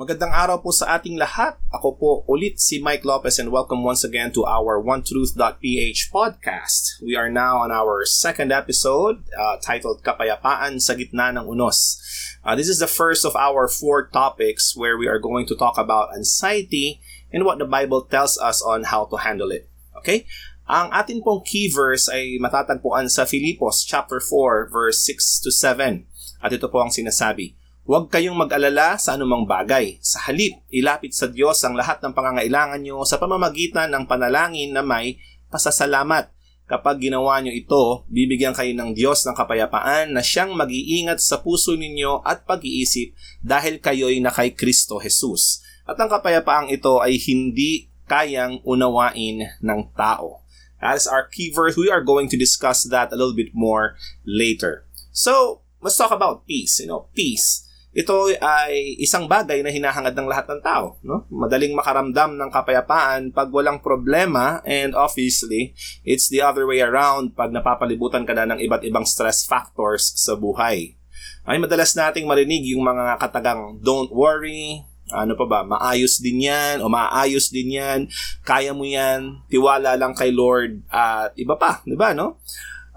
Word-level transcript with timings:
Magandang 0.00 0.32
araw 0.32 0.64
po 0.64 0.72
sa 0.72 0.96
ating 0.96 1.20
lahat. 1.20 1.60
Ako 1.68 1.88
po 2.00 2.10
ulit 2.24 2.56
si 2.56 2.80
Mike 2.80 3.04
Lopez 3.04 3.36
and 3.36 3.52
welcome 3.52 3.84
once 3.84 4.00
again 4.00 4.32
to 4.32 4.48
our 4.48 4.80
OneTruth.ph 4.80 6.08
podcast. 6.08 6.96
We 7.04 7.20
are 7.20 7.28
now 7.28 7.60
on 7.60 7.68
our 7.68 8.08
second 8.08 8.48
episode 8.48 9.28
uh, 9.36 9.60
titled 9.60 10.00
Kapayapaan 10.00 10.80
sa 10.80 10.96
Gitna 10.96 11.36
ng 11.36 11.44
Unos. 11.44 12.00
Uh, 12.40 12.56
this 12.56 12.72
is 12.72 12.80
the 12.80 12.88
first 12.88 13.28
of 13.28 13.36
our 13.36 13.68
four 13.68 14.08
topics 14.08 14.72
where 14.72 14.96
we 14.96 15.04
are 15.04 15.20
going 15.20 15.44
to 15.44 15.52
talk 15.52 15.76
about 15.76 16.16
anxiety 16.16 17.04
and 17.28 17.44
what 17.44 17.60
the 17.60 17.68
Bible 17.68 18.00
tells 18.00 18.40
us 18.40 18.64
on 18.64 18.88
how 18.88 19.04
to 19.04 19.20
handle 19.20 19.52
it. 19.52 19.68
Okay? 20.00 20.24
Ang 20.64 20.96
atin 20.96 21.20
pong 21.20 21.44
key 21.44 21.68
verse 21.68 22.08
ay 22.08 22.40
matatagpuan 22.40 23.12
sa 23.12 23.28
Filipos 23.28 23.84
chapter 23.84 24.16
4 24.16 24.72
verse 24.72 25.04
6 25.04 25.44
to 25.44 25.52
7. 25.52 26.08
At 26.40 26.56
ito 26.56 26.72
po 26.72 26.80
ang 26.80 26.88
sinasabi, 26.88 27.59
Huwag 27.88 28.12
kayong 28.12 28.36
mag-alala 28.36 29.00
sa 29.00 29.16
anumang 29.16 29.48
bagay. 29.48 29.96
Sa 30.04 30.20
halip, 30.28 30.52
ilapit 30.68 31.16
sa 31.16 31.32
Diyos 31.32 31.64
ang 31.64 31.72
lahat 31.72 32.04
ng 32.04 32.12
pangangailangan 32.12 32.76
nyo 32.84 33.08
sa 33.08 33.16
pamamagitan 33.16 33.88
ng 33.88 34.04
panalangin 34.04 34.76
na 34.76 34.84
may 34.84 35.16
pasasalamat. 35.48 36.28
Kapag 36.68 37.00
ginawa 37.00 37.40
nyo 37.40 37.50
ito, 37.50 38.04
bibigyan 38.12 38.52
kayo 38.52 38.70
ng 38.76 38.92
Diyos 38.92 39.24
ng 39.24 39.32
kapayapaan 39.32 40.12
na 40.12 40.20
siyang 40.20 40.52
mag-iingat 40.54 41.24
sa 41.24 41.40
puso 41.40 41.72
ninyo 41.72 42.20
at 42.20 42.44
pag-iisip 42.44 43.16
dahil 43.40 43.80
kayo'y 43.80 44.20
na 44.20 44.30
kay 44.30 44.52
Kristo 44.52 45.00
Jesus. 45.00 45.64
At 45.88 45.96
ang 45.96 46.12
kapayapaang 46.12 46.68
ito 46.68 47.00
ay 47.00 47.16
hindi 47.16 47.88
kayang 48.04 48.60
unawain 48.62 49.56
ng 49.56 49.80
tao. 49.96 50.44
As 50.78 51.08
our 51.08 51.26
key 51.32 51.48
verse, 51.48 51.80
we 51.80 51.88
are 51.88 52.04
going 52.04 52.28
to 52.28 52.36
discuss 52.36 52.84
that 52.92 53.08
a 53.08 53.16
little 53.16 53.34
bit 53.34 53.56
more 53.56 53.96
later. 54.28 54.84
So, 55.10 55.64
let's 55.80 55.96
talk 55.96 56.12
about 56.12 56.44
peace. 56.44 56.78
You 56.78 56.86
know, 56.86 57.08
peace 57.16 57.69
ito 57.90 58.30
ay 58.38 58.94
isang 59.02 59.26
bagay 59.26 59.66
na 59.66 59.74
hinahangad 59.74 60.14
ng 60.14 60.30
lahat 60.30 60.46
ng 60.46 60.60
tao. 60.62 60.94
No? 61.02 61.26
Madaling 61.26 61.74
makaramdam 61.74 62.38
ng 62.38 62.50
kapayapaan 62.54 63.34
pag 63.34 63.50
walang 63.50 63.82
problema 63.82 64.62
and 64.62 64.94
obviously, 64.94 65.74
it's 66.06 66.30
the 66.30 66.38
other 66.38 66.70
way 66.70 66.78
around 66.78 67.34
pag 67.34 67.50
napapalibutan 67.50 68.22
ka 68.22 68.30
na 68.30 68.46
ng 68.54 68.62
iba't 68.62 68.86
ibang 68.86 69.02
stress 69.02 69.42
factors 69.42 70.14
sa 70.14 70.38
buhay. 70.38 70.94
Ay 71.42 71.58
madalas 71.58 71.98
nating 71.98 72.30
marinig 72.30 72.62
yung 72.70 72.86
mga 72.86 73.18
katagang 73.18 73.82
don't 73.82 74.14
worry, 74.14 74.86
ano 75.10 75.34
pa 75.34 75.46
ba, 75.50 75.60
maayos 75.66 76.22
din 76.22 76.46
yan 76.46 76.78
o 76.78 76.86
maayos 76.86 77.50
din 77.50 77.74
yan, 77.74 78.06
kaya 78.46 78.70
mo 78.70 78.86
yan, 78.86 79.42
tiwala 79.50 79.98
lang 79.98 80.14
kay 80.14 80.30
Lord 80.30 80.86
at 80.86 81.34
iba 81.34 81.58
pa, 81.58 81.82
di 81.82 81.98
ba 81.98 82.14
no? 82.14 82.38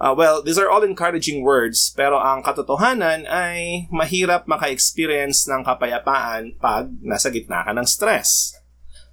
Uh, 0.04 0.12
well, 0.12 0.44
these 0.44 0.59
are 0.59 0.68
all 0.68 0.84
encouraging 0.84 1.48
words, 1.48 1.96
pero 1.96 2.20
ang 2.20 2.44
katotohanan 2.44 3.23
ay 3.23 3.88
mahirap 3.88 4.44
maka-experience 4.52 5.48
ng 5.48 5.64
kapayapaan 5.64 6.59
pag 6.59 6.92
nasa 7.00 7.32
gitna 7.32 7.64
ka 7.64 7.72
ng 7.72 7.88
stress. 7.88 8.52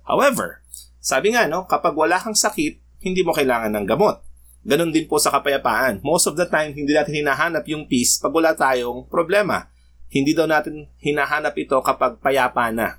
However, 0.02 0.66
sabi 0.98 1.30
nga, 1.30 1.46
no, 1.46 1.62
kapag 1.70 1.94
wala 1.94 2.18
kang 2.18 2.34
sakit, 2.34 2.83
hindi 3.06 3.22
mo 3.22 3.30
kailangan 3.30 3.70
ng 3.70 3.86
gamot. 3.86 4.18
Ganon 4.66 4.91
din 4.91 5.06
po 5.06 5.22
sa 5.22 5.30
kapayapaan. 5.30 6.02
Most 6.02 6.27
of 6.27 6.34
the 6.34 6.50
time, 6.50 6.74
hindi 6.74 6.91
natin 6.91 7.22
hinahanap 7.22 7.62
yung 7.70 7.86
peace 7.86 8.18
pag 8.18 8.34
wala 8.34 8.58
tayong 8.58 9.06
problema. 9.06 9.70
Hindi 10.11 10.34
daw 10.34 10.50
natin 10.50 10.91
hinahanap 10.98 11.55
ito 11.55 11.78
kapag 11.86 12.18
payapa 12.18 12.74
na. 12.74 12.98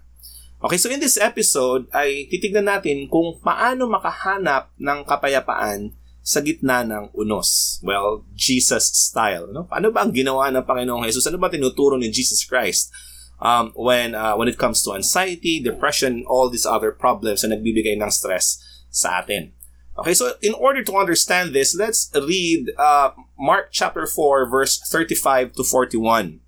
Okay, 0.63 0.79
so 0.79 0.87
in 0.87 1.03
this 1.03 1.19
episode 1.19 1.91
ay 1.91 2.31
titignan 2.31 2.71
natin 2.71 3.11
kung 3.11 3.35
paano 3.43 3.83
makahanap 3.91 4.71
ng 4.79 5.03
kapayapaan 5.03 5.91
sa 6.21 6.39
gitna 6.39 6.85
ng 6.85 7.11
unos. 7.17 7.81
Well, 7.81 8.25
Jesus 8.37 8.93
style. 8.93 9.49
No? 9.49 9.65
Ano 9.73 9.89
ba 9.89 10.05
ang 10.05 10.13
ginawa 10.13 10.53
ng 10.53 10.65
Panginoong 10.65 11.09
Jesus? 11.09 11.25
Ano 11.25 11.41
ba 11.41 11.49
tinuturo 11.49 11.97
ni 11.97 12.13
Jesus 12.13 12.45
Christ 12.45 12.93
um, 13.41 13.73
when, 13.73 14.13
uh, 14.13 14.37
when 14.37 14.47
it 14.47 14.61
comes 14.61 14.85
to 14.85 14.93
anxiety, 14.93 15.57
depression, 15.57 16.23
all 16.29 16.47
these 16.47 16.65
other 16.65 16.93
problems 16.93 17.41
na 17.41 17.57
nagbibigay 17.57 17.97
ng 17.97 18.11
stress 18.13 18.61
sa 18.93 19.25
atin? 19.25 19.57
Okay, 19.97 20.15
so 20.15 20.39
in 20.39 20.55
order 20.55 20.85
to 20.85 20.95
understand 20.95 21.51
this, 21.51 21.75
let's 21.75 22.07
read 22.15 22.71
uh, 22.79 23.11
Mark 23.35 23.75
chapter 23.75 24.07
4 24.07 24.47
verse 24.47 24.79
35 24.87 25.57
to 25.59 25.63
41. 25.67 26.39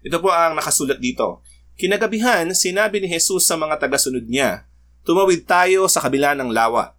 Ito 0.00 0.16
po 0.18 0.32
ang 0.32 0.56
nakasulat 0.56 0.98
dito. 0.98 1.44
Kinagabihan, 1.76 2.50
sinabi 2.52 3.00
ni 3.00 3.08
Jesus 3.08 3.48
sa 3.48 3.56
mga 3.56 3.80
tagasunod 3.80 4.26
niya, 4.28 4.68
Tumawid 5.00 5.48
tayo 5.48 5.88
sa 5.88 6.04
kabila 6.04 6.36
ng 6.36 6.52
lawa. 6.52 6.92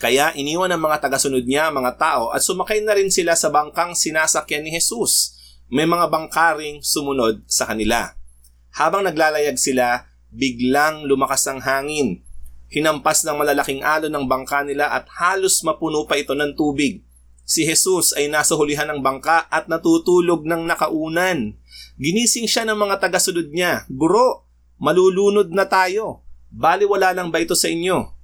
Kaya 0.00 0.32
iniwan 0.32 0.72
ng 0.72 0.80
mga 0.80 0.96
tagasunod 1.04 1.44
niya 1.44 1.68
mga 1.68 2.00
tao 2.00 2.32
at 2.32 2.40
sumakay 2.40 2.80
na 2.80 2.96
rin 2.96 3.12
sila 3.12 3.36
sa 3.36 3.52
bangkang 3.52 3.92
sinasakyan 3.92 4.64
ni 4.64 4.72
Jesus. 4.72 5.36
May 5.68 5.84
mga 5.84 6.08
bangkaring 6.08 6.80
sumunod 6.80 7.44
sa 7.44 7.68
kanila. 7.68 8.16
Habang 8.72 9.04
naglalayag 9.04 9.60
sila, 9.60 10.08
biglang 10.32 11.04
lumakas 11.04 11.44
ang 11.52 11.60
hangin. 11.60 12.24
Hinampas 12.72 13.28
ng 13.28 13.36
malalaking 13.36 13.84
alon 13.84 14.08
ng 14.08 14.24
bangka 14.24 14.64
nila 14.64 14.88
at 14.88 15.04
halos 15.20 15.60
mapuno 15.68 16.08
pa 16.08 16.16
ito 16.16 16.32
ng 16.32 16.56
tubig. 16.56 17.04
Si 17.44 17.68
Jesus 17.68 18.16
ay 18.16 18.32
nasa 18.32 18.56
hulihan 18.56 18.88
ng 18.88 19.04
bangka 19.04 19.52
at 19.52 19.68
natutulog 19.68 20.48
ng 20.48 20.64
nakaunan. 20.64 21.60
Ginising 22.00 22.48
siya 22.48 22.64
ng 22.64 22.78
mga 22.78 23.04
tagasunod 23.04 23.52
niya, 23.52 23.84
Guro, 23.92 24.48
malulunod 24.80 25.52
na 25.52 25.68
tayo. 25.68 26.24
Bali 26.48 26.88
wala 26.88 27.12
lang 27.12 27.28
ba 27.28 27.42
ito 27.42 27.52
sa 27.52 27.68
inyo? 27.68 28.19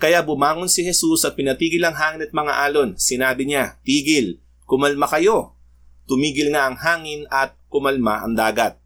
Kaya 0.00 0.24
bumangon 0.24 0.72
si 0.72 0.80
Jesus 0.80 1.28
at 1.28 1.36
pinatigil 1.36 1.84
ang 1.84 1.92
hangin 1.92 2.24
at 2.24 2.32
mga 2.32 2.52
alon. 2.64 2.96
Sinabi 2.96 3.44
niya, 3.44 3.76
Tigil, 3.84 4.40
kumalma 4.64 5.04
kayo. 5.04 5.60
Tumigil 6.08 6.56
nga 6.56 6.72
ang 6.72 6.80
hangin 6.80 7.28
at 7.28 7.52
kumalma 7.68 8.24
ang 8.24 8.32
dagat. 8.32 8.80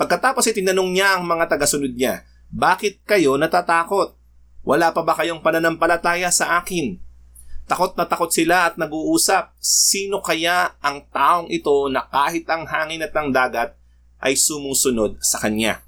Pagkatapos 0.00 0.48
ay 0.48 0.56
tinanong 0.56 0.88
niya 0.88 1.20
ang 1.20 1.28
mga 1.28 1.52
tagasunod 1.52 1.92
niya, 1.92 2.24
Bakit 2.48 3.04
kayo 3.04 3.36
natatakot? 3.36 4.16
Wala 4.64 4.96
pa 4.96 5.04
ba 5.04 5.12
kayong 5.20 5.44
pananampalataya 5.44 6.32
sa 6.32 6.56
akin? 6.64 6.96
Takot 7.68 7.92
na 7.94 8.08
takot 8.08 8.32
sila 8.32 8.72
at 8.72 8.80
nag-uusap, 8.80 9.52
sino 9.60 10.24
kaya 10.24 10.76
ang 10.80 11.04
taong 11.12 11.52
ito 11.52 11.92
na 11.92 12.08
kahit 12.08 12.48
ang 12.48 12.64
hangin 12.64 13.04
at 13.04 13.12
ang 13.12 13.28
dagat 13.28 13.76
ay 14.16 14.32
sumusunod 14.32 15.20
sa 15.20 15.44
kanya? 15.44 15.84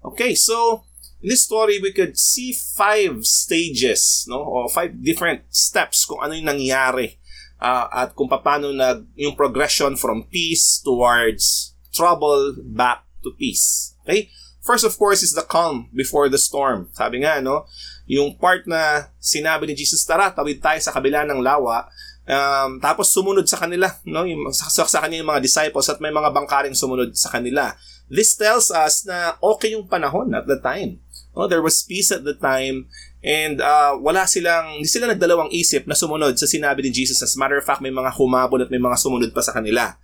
Okay, 0.00 0.38
so 0.38 0.86
in 1.22 1.28
this 1.28 1.44
story, 1.44 1.78
we 1.80 1.92
could 1.92 2.16
see 2.18 2.52
five 2.52 3.24
stages, 3.24 4.24
no? 4.28 4.40
O 4.40 4.68
five 4.68 4.96
different 5.04 5.44
steps 5.52 6.04
kung 6.04 6.20
ano 6.20 6.32
yung 6.32 6.48
nangyari 6.48 7.20
uh, 7.60 7.86
at 7.92 8.16
kung 8.16 8.28
paano 8.28 8.72
nag 8.72 9.04
yung 9.14 9.36
progression 9.36 9.94
from 9.94 10.24
peace 10.32 10.80
towards 10.80 11.76
trouble 11.92 12.56
back 12.64 13.04
to 13.20 13.30
peace. 13.36 13.94
Okay? 14.04 14.32
First, 14.60 14.84
of 14.84 14.96
course, 14.96 15.24
is 15.24 15.32
the 15.32 15.44
calm 15.44 15.88
before 15.92 16.28
the 16.28 16.40
storm. 16.40 16.92
Sabi 16.92 17.24
nga, 17.24 17.40
no? 17.40 17.64
Yung 18.04 18.36
part 18.36 18.68
na 18.68 19.08
sinabi 19.16 19.68
ni 19.68 19.74
Jesus, 19.76 20.04
tara, 20.04 20.32
tawid 20.32 20.60
tayo 20.60 20.80
sa 20.80 20.92
kabila 20.92 21.24
ng 21.24 21.40
lawa. 21.40 21.88
Um, 22.28 22.78
tapos 22.78 23.08
sumunod 23.10 23.48
sa 23.48 23.56
kanila, 23.56 23.88
no? 24.04 24.28
Yung, 24.28 24.52
sa, 24.52 24.68
sa 24.68 25.00
kanila 25.00 25.24
yung 25.24 25.32
mga 25.32 25.44
disciples 25.44 25.88
at 25.88 25.98
may 26.04 26.12
mga 26.12 26.28
bangkaring 26.32 26.76
sumunod 26.76 27.16
sa 27.16 27.32
kanila. 27.32 27.72
This 28.10 28.36
tells 28.36 28.68
us 28.74 29.06
na 29.08 29.38
okay 29.40 29.72
yung 29.72 29.88
panahon 29.88 30.34
at 30.36 30.44
the 30.44 30.60
time. 30.60 31.00
Oh, 31.34 31.46
there 31.46 31.62
was 31.62 31.86
peace 31.86 32.10
at 32.10 32.26
the 32.26 32.34
time 32.34 32.90
and 33.20 33.60
uh, 33.60 33.94
wala 34.00 34.24
silang, 34.24 34.80
hindi 34.80 34.88
sila 34.88 35.12
nagdalawang 35.12 35.52
isip 35.52 35.84
na 35.84 35.94
sumunod 35.94 36.40
sa 36.40 36.48
sinabi 36.48 36.80
ni 36.82 36.90
Jesus. 36.90 37.20
As 37.20 37.36
matter 37.36 37.60
of 37.60 37.64
fact, 37.68 37.84
may 37.84 37.92
mga 37.92 38.16
humabol 38.16 38.64
at 38.64 38.72
may 38.72 38.80
mga 38.80 38.96
sumunod 38.96 39.30
pa 39.36 39.44
sa 39.44 39.52
kanila. 39.52 39.94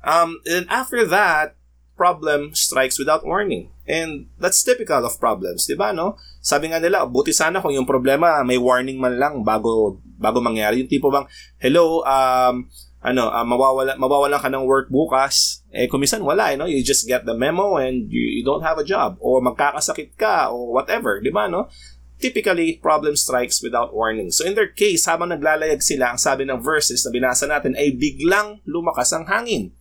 Um, 0.00 0.40
and 0.48 0.64
after 0.72 1.04
that, 1.08 1.56
problem 1.94 2.56
strikes 2.56 2.98
without 2.98 3.22
warning. 3.22 3.70
And 3.86 4.32
that's 4.40 4.64
typical 4.64 5.04
of 5.04 5.20
problems, 5.20 5.68
di 5.68 5.76
ba, 5.76 5.92
no? 5.92 6.16
Sabi 6.42 6.72
nga 6.72 6.80
nila, 6.80 7.06
buti 7.06 7.30
sana 7.30 7.62
kung 7.62 7.76
yung 7.76 7.86
problema 7.86 8.42
may 8.42 8.58
warning 8.58 8.98
man 8.98 9.20
lang 9.20 9.34
bago 9.44 10.00
bago 10.18 10.40
mangyari. 10.40 10.82
Yung 10.82 10.90
tipo 10.90 11.12
bang, 11.12 11.28
hello, 11.60 12.02
um, 12.02 12.66
ano, 13.04 13.28
uh, 13.28 13.44
mawawala, 13.44 14.00
mawawalan 14.00 14.40
ka 14.40 14.48
ng 14.48 14.64
work 14.64 14.88
bukas, 14.88 15.60
eh 15.76 15.84
kumisan 15.84 16.24
wala, 16.24 16.48
eh, 16.48 16.56
no? 16.56 16.64
You 16.64 16.80
just 16.80 17.04
get 17.04 17.28
the 17.28 17.36
memo 17.36 17.76
and 17.76 18.08
you, 18.08 18.40
you 18.40 18.40
don't 18.40 18.64
have 18.64 18.80
a 18.80 18.86
job 18.86 19.20
or 19.20 19.44
magkakasakit 19.44 20.16
ka 20.16 20.48
or 20.48 20.72
whatever, 20.72 21.20
di 21.20 21.28
ba, 21.28 21.44
no? 21.44 21.68
Typically, 22.16 22.80
problem 22.80 23.12
strikes 23.12 23.60
without 23.60 23.92
warning. 23.92 24.32
So 24.32 24.48
in 24.48 24.56
their 24.56 24.72
case, 24.72 25.04
habang 25.04 25.36
naglalayag 25.36 25.84
sila, 25.84 26.16
ang 26.16 26.18
sabi 26.18 26.48
ng 26.48 26.64
verses 26.64 27.04
na 27.04 27.12
binasa 27.12 27.44
natin 27.44 27.76
ay 27.76 27.92
biglang 27.92 28.64
lumakas 28.64 29.12
ang 29.12 29.28
hangin. 29.28 29.76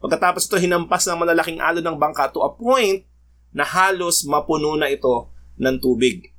Pagkatapos 0.00 0.48
ito, 0.48 0.56
hinampas 0.56 1.04
ng 1.04 1.20
malalaking 1.20 1.60
alon 1.60 1.84
ng 1.84 2.00
bangka 2.00 2.32
to 2.32 2.40
a 2.40 2.48
point 2.56 3.04
na 3.52 3.68
halos 3.68 4.24
mapuno 4.24 4.80
na 4.80 4.88
ito 4.88 5.28
ng 5.60 5.76
tubig. 5.76 6.32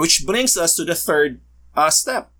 Which 0.00 0.24
brings 0.24 0.56
us 0.56 0.72
to 0.80 0.88
the 0.88 0.96
third 0.96 1.44
uh, 1.76 1.92
step, 1.92 2.32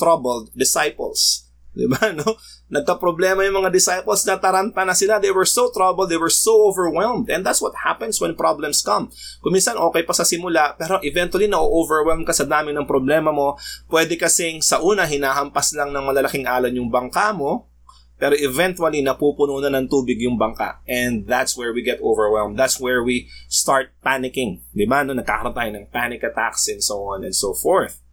troubled 0.00 0.48
disciples. 0.56 1.44
Di 1.74 1.90
ba, 1.90 2.10
no? 2.18 2.38
Nagka-problema 2.70 3.42
yung 3.42 3.60
mga 3.60 3.74
disciples, 3.74 4.22
nataranta 4.22 4.86
na 4.86 4.94
sila. 4.94 5.18
They 5.18 5.34
were 5.34 5.46
so 5.46 5.74
troubled, 5.74 6.08
they 6.08 6.18
were 6.18 6.32
so 6.32 6.70
overwhelmed. 6.70 7.28
And 7.28 7.42
that's 7.42 7.58
what 7.58 7.74
happens 7.82 8.22
when 8.22 8.38
problems 8.38 8.80
come. 8.80 9.10
Kuminsan 9.42 9.76
okay 9.90 10.06
pa 10.06 10.14
sa 10.14 10.22
simula, 10.22 10.78
pero 10.78 11.02
eventually 11.02 11.50
na-overwhelm 11.50 12.22
ka 12.22 12.32
sa 12.32 12.46
dami 12.46 12.70
ng 12.70 12.86
problema 12.86 13.34
mo. 13.34 13.58
Pwede 13.90 14.14
kasing 14.14 14.62
sa 14.62 14.78
una, 14.80 15.04
hinahampas 15.04 15.74
lang 15.74 15.90
ng 15.90 16.04
malalaking 16.06 16.46
alon 16.46 16.78
yung 16.78 16.88
bangka 16.88 17.34
mo. 17.34 17.68
Pero 18.14 18.38
eventually, 18.38 19.02
napupuno 19.02 19.58
na 19.58 19.74
ng 19.74 19.90
tubig 19.90 20.22
yung 20.22 20.38
bangka. 20.38 20.78
And 20.86 21.26
that's 21.26 21.58
where 21.58 21.74
we 21.74 21.82
get 21.82 21.98
overwhelmed. 21.98 22.54
That's 22.54 22.78
where 22.78 23.02
we 23.02 23.26
start 23.50 23.90
panicking. 24.06 24.62
Di 24.70 24.86
ba? 24.86 25.02
No, 25.02 25.18
nagkakaroon 25.18 25.50
tayo 25.50 25.70
ng 25.74 25.90
panic 25.90 26.22
attacks 26.22 26.70
and 26.70 26.78
so 26.78 27.02
on 27.10 27.26
and 27.26 27.34
so 27.34 27.50
forth. 27.50 28.03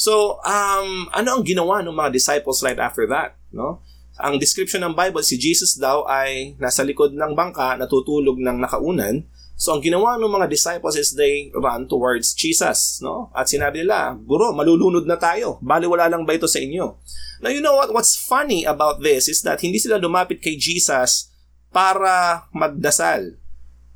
So, 0.00 0.40
um, 0.48 1.12
ano 1.12 1.28
ang 1.36 1.44
ginawa 1.44 1.84
ng 1.84 1.92
mga 1.92 2.08
disciples 2.08 2.64
right 2.64 2.80
after 2.80 3.04
that? 3.12 3.36
No? 3.52 3.84
Ang 4.16 4.40
description 4.40 4.80
ng 4.80 4.96
Bible, 4.96 5.20
si 5.20 5.36
Jesus 5.36 5.76
daw 5.76 6.08
ay 6.08 6.56
nasa 6.56 6.80
likod 6.88 7.12
ng 7.12 7.36
bangka, 7.36 7.76
natutulog 7.76 8.40
ng 8.40 8.64
nakaunan. 8.64 9.28
So, 9.60 9.76
ang 9.76 9.84
ginawa 9.84 10.16
ng 10.16 10.32
mga 10.32 10.48
disciples 10.48 10.96
is 10.96 11.12
they 11.12 11.52
run 11.52 11.84
towards 11.84 12.32
Jesus. 12.32 13.04
No? 13.04 13.28
At 13.36 13.52
sinabi 13.52 13.84
nila, 13.84 14.16
Guro, 14.24 14.56
malulunod 14.56 15.04
na 15.04 15.20
tayo. 15.20 15.60
Bali, 15.60 15.84
wala 15.84 16.08
lang 16.08 16.24
ba 16.24 16.32
ito 16.32 16.48
sa 16.48 16.64
inyo? 16.64 16.96
Now, 17.44 17.52
you 17.52 17.60
know 17.60 17.76
what? 17.76 17.92
What's 17.92 18.16
funny 18.16 18.64
about 18.64 19.04
this 19.04 19.28
is 19.28 19.44
that 19.44 19.60
hindi 19.60 19.76
sila 19.76 20.00
lumapit 20.00 20.40
kay 20.40 20.56
Jesus 20.56 21.28
para 21.68 22.48
magdasal. 22.56 23.36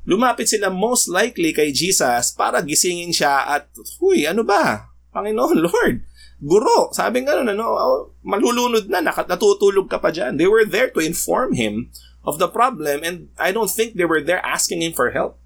Lumapit 0.05 0.53
sila 0.53 0.69
most 0.69 1.09
likely 1.09 1.49
kay 1.49 1.73
Jesus 1.73 2.29
para 2.29 2.61
gisingin 2.61 3.09
siya 3.09 3.57
at, 3.57 3.73
huy, 3.97 4.29
ano 4.29 4.45
ba? 4.45 4.94
Panginoon, 5.15 5.63
Lord, 5.71 6.03
guro, 6.43 6.91
sabi 6.91 7.23
nga 7.23 7.39
nun, 7.39 7.55
ano, 7.55 7.65
oh, 7.71 8.11
malulunod 8.27 8.91
na, 8.91 8.99
natutulog 8.99 9.87
ka 9.87 10.03
pa 10.03 10.11
dyan. 10.11 10.35
They 10.35 10.51
were 10.51 10.67
there 10.67 10.91
to 10.91 10.99
inform 10.99 11.55
him 11.55 11.95
of 12.27 12.35
the 12.35 12.51
problem 12.51 13.01
and 13.07 13.31
I 13.39 13.55
don't 13.55 13.71
think 13.71 13.95
they 13.95 14.05
were 14.05 14.19
there 14.19 14.43
asking 14.43 14.83
him 14.83 14.91
for 14.91 15.15
help. 15.15 15.39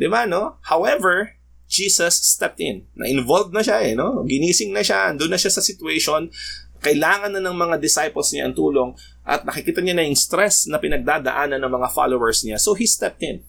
Di 0.00 0.08
ba, 0.08 0.24
no? 0.24 0.56
However, 0.64 1.36
Jesus 1.68 2.16
stepped 2.16 2.58
in. 2.58 2.88
Na-involved 2.96 3.52
na 3.52 3.60
siya 3.60 3.84
eh, 3.84 3.92
no? 3.92 4.24
Ginising 4.24 4.72
na 4.72 4.80
siya, 4.80 5.12
doon 5.12 5.36
na 5.36 5.38
siya 5.38 5.52
sa 5.52 5.60
situation 5.60 6.32
kailangan 6.80 7.36
na 7.36 7.44
ng 7.44 7.56
mga 7.56 7.76
disciples 7.76 8.32
niya 8.32 8.48
ang 8.48 8.56
tulong 8.56 8.90
at 9.22 9.44
nakikita 9.44 9.84
niya 9.84 9.94
na 9.94 10.04
yung 10.04 10.16
stress 10.16 10.64
na 10.64 10.80
pinagdadaanan 10.80 11.60
ng 11.60 11.72
mga 11.76 11.88
followers 11.92 12.40
niya. 12.42 12.56
So 12.56 12.72
he 12.72 12.88
stepped 12.88 13.20
in. 13.20 13.44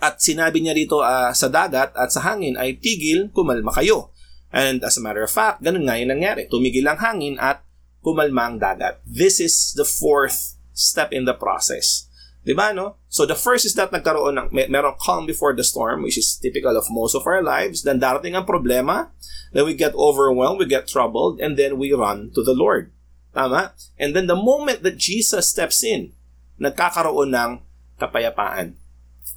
At 0.00 0.24
sinabi 0.24 0.64
niya 0.64 0.72
rito 0.72 1.04
uh, 1.04 1.36
sa 1.36 1.52
dagat 1.52 1.92
at 1.92 2.08
sa 2.08 2.24
hangin 2.24 2.56
ay 2.56 2.80
tigil, 2.80 3.28
kumalma 3.36 3.68
kayo. 3.76 4.16
And 4.50 4.82
as 4.82 4.98
a 4.98 5.02
matter 5.02 5.22
of 5.22 5.30
fact, 5.30 5.62
ganun 5.62 5.86
nga 5.86 5.98
yung 5.98 6.10
nangyari. 6.10 6.50
Tumigil 6.50 6.86
ang 6.90 6.98
hangin 6.98 7.38
at 7.38 7.62
kumalma 8.02 8.50
ang 8.50 8.56
dagat. 8.58 8.98
This 9.06 9.38
is 9.38 9.74
the 9.78 9.86
fourth 9.86 10.58
step 10.74 11.14
in 11.14 11.24
the 11.24 11.34
process. 11.34 12.10
Diba, 12.40 12.72
no? 12.72 12.96
So 13.12 13.28
the 13.28 13.36
first 13.36 13.68
is 13.68 13.76
that 13.76 13.92
nagkaroon 13.92 14.40
ng, 14.40 14.48
may, 14.50 14.66
merong 14.66 14.96
calm 14.98 15.28
before 15.28 15.52
the 15.52 15.62
storm, 15.62 16.02
which 16.02 16.16
is 16.16 16.40
typical 16.40 16.72
of 16.72 16.88
most 16.88 17.14
of 17.14 17.28
our 17.28 17.44
lives. 17.44 17.84
Then 17.84 18.00
darating 18.00 18.34
ang 18.34 18.48
problema, 18.48 19.12
then 19.52 19.68
we 19.68 19.76
get 19.76 19.94
overwhelmed, 19.94 20.58
we 20.58 20.66
get 20.66 20.88
troubled, 20.88 21.38
and 21.38 21.60
then 21.60 21.76
we 21.76 21.92
run 21.92 22.32
to 22.34 22.42
the 22.42 22.56
Lord. 22.56 22.90
Tama? 23.36 23.76
And 24.00 24.16
then 24.16 24.26
the 24.26 24.40
moment 24.40 24.82
that 24.82 24.96
Jesus 24.96 25.52
steps 25.52 25.84
in, 25.84 26.16
nagkakaroon 26.58 27.36
ng 27.36 27.60
kapayapaan. 28.00 28.80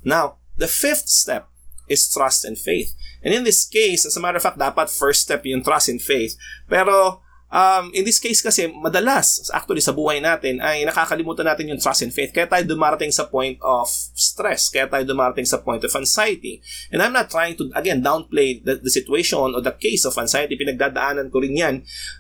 Now, 0.07 0.39
the 0.55 0.71
fifth 0.71 1.11
step 1.11 1.51
is 1.87 2.07
trust 2.09 2.45
and 2.45 2.57
faith. 2.57 2.95
And 3.23 3.33
in 3.33 3.43
this 3.43 3.65
case, 3.65 4.05
as 4.05 4.15
a 4.15 4.21
matter 4.21 4.37
of 4.37 4.43
fact, 4.43 4.59
dapat 4.59 4.91
first 4.91 5.23
step 5.23 5.45
yung 5.45 5.63
trust 5.63 5.89
and 5.89 6.01
faith. 6.01 6.35
Pero 6.67 7.23
Um, 7.53 7.93
in 7.93 8.01
this 8.01 8.17
case 8.17 8.41
kasi, 8.41 8.65
madalas, 8.65 9.45
actually 9.53 9.85
sa 9.85 9.93
buhay 9.93 10.17
natin, 10.17 10.57
ay 10.57 10.89
nakakalimutan 10.89 11.45
natin 11.45 11.69
yung 11.69 11.77
trust 11.77 12.01
and 12.01 12.09
faith. 12.09 12.33
Kaya 12.33 12.49
tayo 12.49 12.65
dumarating 12.65 13.13
sa 13.13 13.29
point 13.29 13.61
of 13.61 13.85
stress. 14.17 14.73
Kaya 14.73 14.89
tayo 14.89 15.05
dumarating 15.05 15.45
sa 15.45 15.61
point 15.61 15.85
of 15.85 15.93
anxiety. 15.93 16.65
And 16.89 16.97
I'm 16.97 17.13
not 17.13 17.29
trying 17.29 17.53
to, 17.61 17.69
again, 17.77 18.01
downplay 18.01 18.57
the, 18.57 18.81
the 18.81 18.89
situation 18.89 19.37
or 19.37 19.61
the 19.61 19.77
case 19.77 20.01
of 20.01 20.17
anxiety. 20.17 20.57
Pinagdadaanan 20.57 21.29
ko 21.29 21.45
rin 21.45 21.53
yan. 21.53 21.75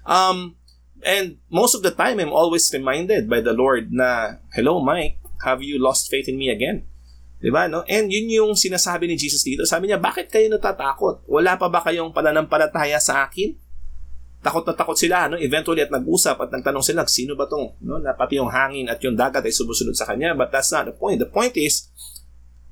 Um, 0.05 0.61
and 1.01 1.41
most 1.49 1.73
of 1.73 1.81
the 1.81 1.97
time, 1.97 2.21
I'm 2.21 2.29
always 2.29 2.69
reminded 2.69 3.25
by 3.25 3.41
the 3.41 3.57
Lord 3.57 3.89
na, 3.89 4.37
Hello, 4.53 4.85
Mike, 4.85 5.17
have 5.41 5.65
you 5.65 5.81
lost 5.81 6.13
faith 6.13 6.29
in 6.29 6.37
me 6.37 6.53
again? 6.53 6.85
Diba, 7.43 7.67
no? 7.67 7.83
And 7.91 8.07
yun 8.07 8.31
yung 8.31 8.55
sinasabi 8.55 9.03
ni 9.03 9.19
Jesus 9.19 9.43
dito. 9.43 9.67
Sabi 9.67 9.91
niya, 9.91 9.99
bakit 9.99 10.31
kayo 10.31 10.47
natatakot? 10.47 11.27
Wala 11.27 11.59
pa 11.59 11.67
ba 11.67 11.83
kayong 11.83 12.15
pananampalataya 12.15 13.03
sa 13.03 13.27
akin? 13.27 13.59
takot 14.43 14.67
na 14.67 14.75
takot 14.75 14.99
sila, 14.99 15.31
no? 15.31 15.39
Eventually 15.39 15.79
at 15.79 15.89
nag-usap 15.89 16.35
at 16.35 16.49
nagtanong 16.51 16.83
sila, 16.83 17.07
sino 17.07 17.33
ba 17.39 17.47
tong, 17.47 17.79
no? 17.79 17.97
Na 18.03 18.11
pati 18.11 18.35
yung 18.35 18.51
hangin 18.51 18.91
at 18.91 18.99
yung 18.99 19.15
dagat 19.15 19.47
ay 19.47 19.55
sumusunod 19.55 19.95
sa 19.95 20.03
kanya. 20.03 20.35
But 20.35 20.51
that's 20.51 20.69
not 20.75 20.85
the 20.85 20.93
point. 20.93 21.23
The 21.23 21.31
point 21.31 21.55
is, 21.55 21.87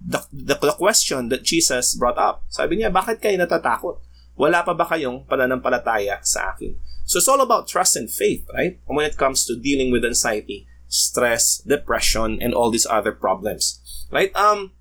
the, 0.04 0.20
the, 0.36 0.60
the 0.60 0.76
question 0.76 1.32
that 1.32 1.48
Jesus 1.48 1.96
brought 1.96 2.20
up. 2.20 2.44
Sabi 2.52 2.84
niya, 2.84 2.92
bakit 2.92 3.24
kayo 3.24 3.40
natatakot? 3.40 4.04
Wala 4.36 4.68
pa 4.68 4.76
ba 4.76 4.84
kayong 4.84 5.24
pananampalataya 5.26 6.20
sa 6.22 6.52
akin? 6.52 6.76
So 7.08 7.24
it's 7.24 7.32
all 7.32 7.40
about 7.40 7.72
trust 7.72 7.96
and 7.96 8.12
faith, 8.12 8.44
right? 8.52 8.84
When 8.86 9.08
it 9.08 9.16
comes 9.16 9.48
to 9.48 9.56
dealing 9.56 9.96
with 9.96 10.04
anxiety, 10.04 10.68
stress, 10.92 11.64
depression, 11.64 12.38
and 12.44 12.52
all 12.52 12.70
these 12.70 12.86
other 12.86 13.16
problems. 13.16 13.80
Right? 14.12 14.36
Um, 14.36 14.76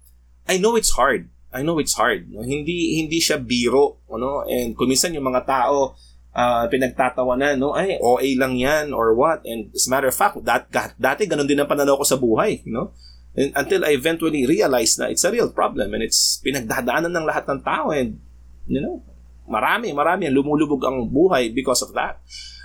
I 0.50 0.58
know 0.58 0.74
it's 0.74 0.98
hard. 0.98 1.30
I 1.54 1.62
know 1.62 1.78
it's 1.78 1.94
hard. 1.94 2.26
No? 2.26 2.42
Hindi 2.42 2.98
hindi 2.98 3.22
siya 3.22 3.38
biro, 3.38 4.02
ano? 4.10 4.42
And 4.50 4.74
kuminsan 4.74 5.14
yung 5.14 5.30
mga 5.30 5.46
tao, 5.46 5.94
uh, 6.34 6.66
pinagtatawanan, 6.66 7.62
no? 7.62 7.74
Ay, 7.74 7.98
OA 8.02 8.34
lang 8.34 8.58
yan 8.58 8.90
or 8.90 9.14
what. 9.14 9.46
And 9.46 9.70
as 9.74 9.86
a 9.86 9.90
matter 9.90 10.10
of 10.10 10.18
fact, 10.18 10.42
that, 10.46 10.70
dati 10.98 11.26
ganun 11.30 11.46
din 11.46 11.62
ang 11.62 11.70
pananaw 11.70 12.02
ko 12.02 12.04
sa 12.06 12.18
buhay, 12.18 12.66
no? 12.66 12.94
And 13.38 13.54
until 13.54 13.86
I 13.86 13.94
eventually 13.94 14.42
realized 14.46 14.98
na 14.98 15.06
it's 15.06 15.22
a 15.22 15.30
real 15.30 15.54
problem 15.54 15.94
and 15.94 16.02
it's 16.02 16.42
pinagdadaanan 16.42 17.14
ng 17.14 17.26
lahat 17.26 17.46
ng 17.46 17.62
tao 17.62 17.94
and, 17.94 18.18
you 18.66 18.82
know, 18.82 19.02
marami, 19.46 19.94
marami 19.94 20.30
lumulubog 20.30 20.82
ang 20.82 21.06
buhay 21.10 21.54
because 21.54 21.82
of 21.82 21.94
that. 21.94 22.18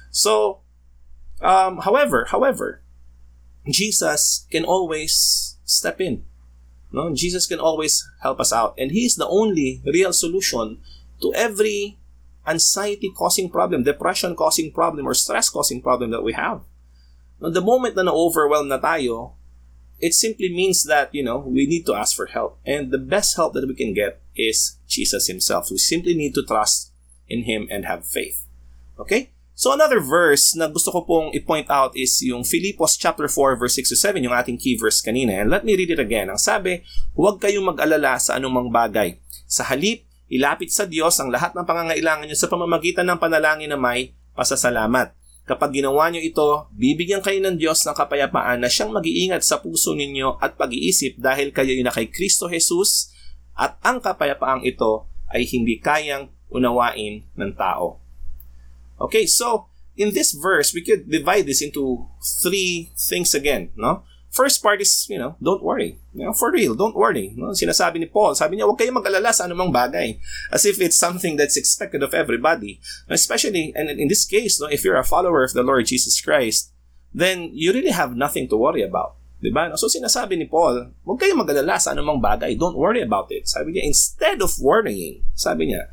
So, 0.10 0.62
um, 1.42 1.82
however, 1.86 2.26
however, 2.30 2.85
Jesus 3.68 4.48
can 4.52 4.66
always 4.66 5.58
step 5.66 6.00
in. 6.00 6.24
No? 6.92 7.14
Jesus 7.14 7.48
can 7.48 7.60
always 7.60 8.06
help 8.22 8.40
us 8.40 8.54
out. 8.54 8.76
And 8.78 8.92
He 8.92 9.06
is 9.06 9.16
the 9.16 9.28
only 9.28 9.82
real 9.86 10.14
solution 10.14 10.80
to 11.22 11.34
every 11.34 11.98
anxiety 12.48 13.12
causing 13.16 13.50
problem, 13.50 13.84
depression 13.84 14.36
causing 14.36 14.72
problem, 14.72 15.08
or 15.08 15.14
stress 15.14 15.50
causing 15.50 15.82
problem 15.82 16.12
that 16.12 16.24
we 16.24 16.34
have. 16.34 16.62
Now, 17.42 17.50
the 17.50 17.62
moment 17.62 17.96
na 17.96 18.04
na-overwhelm 18.04 18.70
na 18.70 18.80
tayo, 18.80 19.34
it 20.00 20.14
simply 20.14 20.50
means 20.50 20.84
that, 20.86 21.14
you 21.14 21.24
know, 21.24 21.40
we 21.40 21.66
need 21.66 21.86
to 21.88 21.96
ask 21.96 22.16
for 22.16 22.28
help. 22.28 22.60
And 22.66 22.92
the 22.92 22.98
best 22.98 23.36
help 23.36 23.54
that 23.54 23.68
we 23.68 23.76
can 23.76 23.94
get 23.94 24.22
is 24.36 24.78
Jesus 24.88 25.28
Himself. 25.28 25.72
We 25.72 25.78
simply 25.78 26.14
need 26.14 26.36
to 26.36 26.46
trust 26.46 26.92
in 27.28 27.44
Him 27.44 27.68
and 27.72 27.86
have 27.86 28.06
faith. 28.06 28.46
Okay? 29.00 29.32
So 29.56 29.72
another 29.72 30.04
verse 30.04 30.52
na 30.60 30.68
gusto 30.68 30.92
ko 30.92 31.08
pong 31.08 31.28
i-point 31.32 31.72
out 31.72 31.96
is 31.96 32.20
yung 32.20 32.44
Philippos 32.44 33.00
chapter 33.00 33.32
4 33.32 33.56
verse 33.56 33.80
6 33.80 33.96
to 33.96 33.98
7, 33.98 34.20
yung 34.20 34.36
ating 34.36 34.60
key 34.60 34.76
verse 34.76 35.00
kanina. 35.00 35.40
And 35.40 35.48
let 35.48 35.64
me 35.64 35.80
read 35.80 35.96
it 35.96 36.02
again. 36.04 36.28
Ang 36.28 36.38
sabi, 36.38 36.84
huwag 37.16 37.40
kayong 37.40 37.72
mag-alala 37.72 38.20
sa 38.20 38.36
anumang 38.36 38.68
bagay. 38.68 39.16
Sa 39.48 39.64
halip, 39.64 40.04
Ilapit 40.26 40.74
sa 40.74 40.90
Diyos 40.90 41.14
ang 41.22 41.30
lahat 41.30 41.54
ng 41.54 41.70
pangangailangan 41.70 42.26
niyo 42.26 42.38
sa 42.38 42.50
pamamagitan 42.50 43.06
ng 43.06 43.22
panalangin 43.22 43.70
na 43.70 43.78
may 43.78 44.18
pasasalamat. 44.34 45.14
Kapag 45.46 45.78
ginawa 45.78 46.10
niyo 46.10 46.26
ito, 46.26 46.66
bibigyan 46.74 47.22
kayo 47.22 47.38
ng 47.46 47.62
Diyos 47.62 47.86
ng 47.86 47.94
kapayapaan 47.94 48.66
na 48.66 48.70
siyang 48.70 48.90
mag-iingat 48.90 49.46
sa 49.46 49.62
puso 49.62 49.94
ninyo 49.94 50.42
at 50.42 50.58
pag-iisip 50.58 51.22
dahil 51.22 51.54
kayo 51.54 51.70
ay 51.70 51.86
na 51.86 51.94
kay 51.94 52.10
Kristo 52.10 52.50
Jesus 52.50 53.14
at 53.54 53.78
ang 53.86 54.02
kapayapaang 54.02 54.66
ito 54.66 55.06
ay 55.30 55.46
hindi 55.46 55.78
kayang 55.78 56.34
unawain 56.50 57.30
ng 57.38 57.54
tao. 57.54 58.02
Okay, 59.02 59.26
so 59.26 59.68
in 59.98 60.14
this 60.14 60.32
verse, 60.32 60.74
we 60.74 60.84
could 60.84 61.10
divide 61.10 61.46
this 61.46 61.62
into 61.62 62.08
three 62.42 62.92
things 62.98 63.34
again, 63.34 63.72
no? 63.76 64.04
First 64.36 64.60
part 64.60 64.84
is, 64.84 65.08
you 65.08 65.16
know, 65.16 65.40
don't 65.42 65.64
worry. 65.64 65.96
You 66.12 66.28
know, 66.28 66.34
for 66.36 66.52
real, 66.52 66.76
don't 66.76 66.96
worry. 66.96 67.32
No? 67.40 67.56
Sinasabi 67.56 68.04
ni 68.04 68.06
Paul, 68.12 68.36
sabi 68.36 68.60
niya, 68.60 68.68
huwag 68.68 68.76
kayong 68.76 69.00
mag-alala 69.00 69.32
sa 69.32 69.48
anumang 69.48 69.72
bagay. 69.72 70.20
As 70.52 70.68
if 70.68 70.84
it's 70.84 71.00
something 71.00 71.40
that's 71.40 71.56
expected 71.56 72.04
of 72.04 72.12
everybody. 72.12 72.84
Especially, 73.08 73.72
and 73.80 73.88
in 73.88 74.12
this 74.12 74.28
case, 74.28 74.60
no, 74.60 74.68
if 74.68 74.84
you're 74.84 75.00
a 75.00 75.08
follower 75.08 75.48
of 75.48 75.56
the 75.56 75.64
Lord 75.64 75.88
Jesus 75.88 76.20
Christ, 76.20 76.76
then 77.16 77.48
you 77.56 77.72
really 77.72 77.96
have 77.96 78.20
nothing 78.20 78.52
to 78.52 78.60
worry 78.60 78.84
about. 78.84 79.16
Diba? 79.40 79.72
So 79.80 79.88
sinasabi 79.88 80.36
ni 80.36 80.52
Paul, 80.52 80.92
huwag 81.08 81.16
kayong 81.16 81.40
mag-alala 81.40 81.80
sa 81.80 81.96
anumang 81.96 82.20
bagay. 82.20 82.60
Don't 82.60 82.76
worry 82.76 83.00
about 83.00 83.32
it. 83.32 83.48
Sabi 83.48 83.72
niya, 83.72 83.88
instead 83.88 84.44
of 84.44 84.52
worrying, 84.60 85.24
sabi 85.32 85.72
niya, 85.72 85.88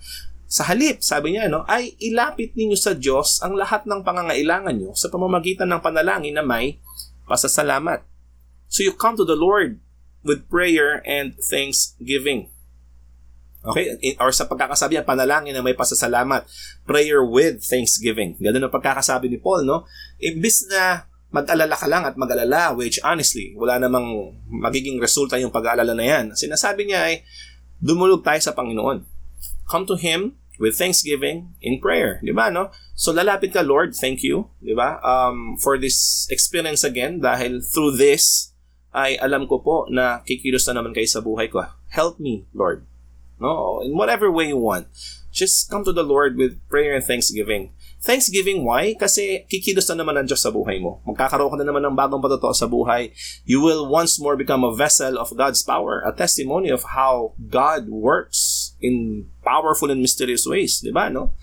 sa 0.53 0.69
halip, 0.69 1.01
sabi 1.01 1.33
niya, 1.33 1.49
no, 1.49 1.65
ay 1.65 1.97
ilapit 1.97 2.53
ninyo 2.53 2.77
sa 2.77 2.93
Diyos 2.93 3.41
ang 3.41 3.57
lahat 3.57 3.89
ng 3.89 4.05
pangangailangan 4.05 4.77
nyo 4.77 4.93
sa 4.93 5.09
pamamagitan 5.09 5.65
ng 5.73 5.81
panalangin 5.81 6.37
na 6.37 6.45
may 6.45 6.77
pasasalamat. 7.25 8.05
So 8.69 8.85
you 8.85 8.93
come 8.93 9.17
to 9.17 9.25
the 9.25 9.33
Lord 9.33 9.81
with 10.21 10.45
prayer 10.53 11.01
and 11.09 11.33
thanksgiving. 11.41 12.53
Okay? 13.65 13.97
Or 14.21 14.29
sa 14.29 14.45
pagkakasabi 14.45 15.01
niya, 15.01 15.09
panalangin 15.09 15.57
na 15.57 15.65
may 15.65 15.73
pasasalamat. 15.73 16.45
Prayer 16.85 17.25
with 17.25 17.65
thanksgiving. 17.65 18.37
Ganun 18.37 18.69
ang 18.69 18.75
pagkakasabi 18.77 19.33
ni 19.33 19.41
Paul, 19.41 19.65
no? 19.65 19.89
Imbis 20.21 20.69
na 20.69 21.09
mag-alala 21.33 21.81
ka 21.81 21.89
lang 21.89 22.05
at 22.05 22.21
mag-alala, 22.21 22.77
which 22.77 23.01
honestly, 23.01 23.57
wala 23.57 23.81
namang 23.81 24.37
magiging 24.53 25.01
resulta 25.01 25.41
yung 25.41 25.49
pag-aalala 25.49 25.97
na 25.97 26.05
yan. 26.05 26.25
Sinasabi 26.37 26.93
niya 26.93 27.09
ay, 27.09 27.25
dumulog 27.81 28.21
tayo 28.21 28.37
sa 28.45 28.53
Panginoon. 28.53 29.01
Come 29.65 29.89
to 29.89 29.97
Him 29.97 30.42
with 30.63 30.79
thanksgiving 30.79 31.59
in 31.59 31.83
prayer. 31.83 32.23
Di 32.23 32.31
ba, 32.31 32.47
no? 32.55 32.71
So, 32.95 33.11
lalapit 33.11 33.51
ka, 33.51 33.67
Lord, 33.67 33.99
thank 33.99 34.23
you, 34.23 34.47
di 34.63 34.79
ba, 34.79 35.03
um, 35.03 35.59
for 35.59 35.75
this 35.75 36.31
experience 36.31 36.87
again 36.87 37.19
dahil 37.19 37.59
through 37.59 37.99
this, 37.99 38.55
ay 38.95 39.19
alam 39.19 39.51
ko 39.51 39.59
po 39.59 39.91
na 39.91 40.23
kikilos 40.23 40.71
na 40.71 40.79
naman 40.79 40.95
kayo 40.95 41.11
sa 41.11 41.19
buhay 41.19 41.51
ko. 41.51 41.67
Help 41.91 42.23
me, 42.23 42.47
Lord. 42.55 42.87
No? 43.43 43.83
In 43.83 43.99
whatever 43.99 44.31
way 44.31 44.55
you 44.55 44.61
want. 44.61 44.87
Just 45.35 45.67
come 45.67 45.83
to 45.83 45.91
the 45.91 46.07
Lord 46.07 46.39
with 46.39 46.63
prayer 46.71 46.95
and 46.95 47.03
thanksgiving. 47.03 47.75
Thanksgiving, 48.03 48.67
why? 48.67 48.99
Kasi 48.99 49.47
kikilos 49.47 49.87
na 49.95 50.03
naman 50.03 50.19
ang 50.19 50.27
Diyos 50.27 50.43
sa 50.43 50.51
buhay 50.51 50.83
mo. 50.83 50.99
Magkakaroon 51.07 51.55
ka 51.55 51.59
na 51.63 51.71
naman 51.71 51.87
ng 51.87 51.95
bagong 51.95 52.19
patotoo 52.19 52.51
sa 52.51 52.67
buhay. 52.67 53.15
You 53.47 53.63
will 53.63 53.87
once 53.87 54.19
more 54.19 54.35
become 54.35 54.67
a 54.67 54.75
vessel 54.75 55.15
of 55.15 55.31
God's 55.39 55.63
power, 55.63 56.03
a 56.03 56.11
testimony 56.11 56.75
of 56.75 56.83
how 56.99 57.39
God 57.39 57.87
works 57.87 58.75
in 58.83 59.31
powerful 59.47 59.95
and 59.95 60.03
mysterious 60.03 60.43
ways. 60.43 60.83
Di 60.83 60.91
ba, 60.91 61.15
no? 61.15 61.39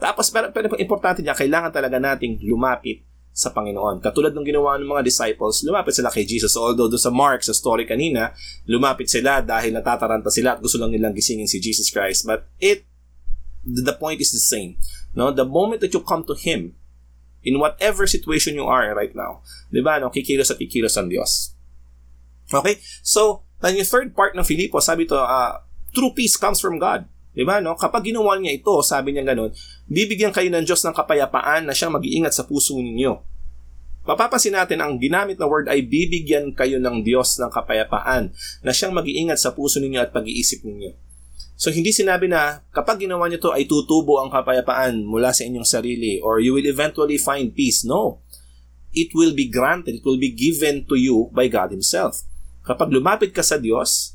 Tapos, 0.00 0.32
pero, 0.32 0.48
pero 0.48 0.72
importante 0.80 1.20
niya, 1.20 1.36
kailangan 1.36 1.76
talaga 1.76 2.00
nating 2.00 2.40
lumapit 2.40 3.04
sa 3.38 3.52
Panginoon. 3.52 4.02
Katulad 4.02 4.34
ng 4.34 4.48
ginawa 4.48 4.80
ng 4.80 4.88
mga 4.88 5.04
disciples, 5.06 5.62
lumapit 5.62 5.94
sila 5.94 6.08
kay 6.10 6.24
Jesus. 6.24 6.56
Although 6.56 6.90
doon 6.90 7.04
sa 7.04 7.12
Mark, 7.14 7.44
sa 7.44 7.54
story 7.54 7.84
kanina, 7.84 8.34
lumapit 8.64 9.06
sila 9.06 9.44
dahil 9.44 9.76
natataranta 9.76 10.32
sila 10.32 10.56
at 10.56 10.64
gusto 10.64 10.80
lang 10.80 10.90
nilang 10.90 11.12
gisingin 11.12 11.46
si 11.46 11.60
Jesus 11.60 11.92
Christ. 11.92 12.24
But 12.24 12.50
it, 12.58 12.88
the 13.62 13.94
point 13.94 14.18
is 14.18 14.32
the 14.32 14.42
same. 14.42 14.80
No? 15.18 15.34
The 15.34 15.42
moment 15.42 15.82
that 15.82 15.90
you 15.90 15.98
come 16.06 16.22
to 16.30 16.38
Him, 16.38 16.78
in 17.42 17.58
whatever 17.58 18.06
situation 18.06 18.54
you 18.54 18.70
are 18.70 18.94
right 18.94 19.10
now, 19.18 19.42
di 19.74 19.82
ba, 19.82 19.98
no? 19.98 20.14
kikilos 20.14 20.54
at 20.54 20.62
kikilos 20.62 20.94
ang 20.94 21.10
Diyos. 21.10 21.58
Okay? 22.54 22.78
So, 23.02 23.42
then 23.58 23.74
yung 23.74 23.90
third 23.90 24.14
part 24.14 24.38
ng 24.38 24.46
Filipo, 24.46 24.78
sabi 24.78 25.10
to, 25.10 25.18
uh, 25.18 25.58
true 25.90 26.14
peace 26.14 26.38
comes 26.38 26.62
from 26.62 26.78
God. 26.78 27.10
Di 27.34 27.42
ba, 27.42 27.58
no? 27.58 27.74
Kapag 27.74 28.06
ginawa 28.06 28.38
niya 28.38 28.62
ito, 28.62 28.78
sabi 28.86 29.14
niya 29.14 29.26
ganun, 29.26 29.50
bibigyan 29.90 30.30
kayo 30.30 30.50
ng 30.54 30.62
Diyos 30.62 30.86
ng 30.86 30.94
kapayapaan 30.94 31.66
na 31.66 31.74
siyang 31.74 31.98
mag-iingat 31.98 32.34
sa 32.34 32.46
puso 32.46 32.78
ninyo. 32.78 33.18
Mapapansin 34.08 34.56
natin 34.56 34.80
ang 34.80 34.96
ginamit 34.96 35.36
na 35.36 35.44
word 35.44 35.68
ay 35.68 35.84
bibigyan 35.84 36.56
kayo 36.56 36.80
ng 36.80 37.04
Diyos 37.04 37.36
ng 37.42 37.52
kapayapaan 37.52 38.32
na 38.64 38.72
siyang 38.72 38.96
mag-iingat 38.96 39.36
sa 39.36 39.52
puso 39.52 39.82
ninyo 39.82 40.00
at 40.00 40.14
pag-iisip 40.14 40.64
ninyo. 40.64 41.07
So 41.58 41.74
hindi 41.74 41.90
sinabi 41.90 42.30
na 42.30 42.62
kapag 42.70 43.02
ginawa 43.02 43.26
niyo 43.26 43.42
to 43.42 43.50
ay 43.50 43.66
tutubo 43.66 44.22
ang 44.22 44.30
kapayapaan 44.30 45.02
mula 45.02 45.34
sa 45.34 45.42
inyong 45.42 45.66
sarili 45.66 46.22
or 46.22 46.38
you 46.38 46.54
will 46.54 46.62
eventually 46.62 47.18
find 47.18 47.50
peace. 47.50 47.82
No. 47.82 48.22
It 48.94 49.10
will 49.10 49.34
be 49.34 49.50
granted, 49.50 49.98
it 49.98 50.06
will 50.06 50.22
be 50.22 50.30
given 50.30 50.86
to 50.86 50.94
you 50.94 51.34
by 51.34 51.50
God 51.50 51.74
Himself. 51.74 52.22
Kapag 52.62 52.94
lumapit 52.94 53.34
ka 53.34 53.42
sa 53.42 53.58
Diyos, 53.58 54.14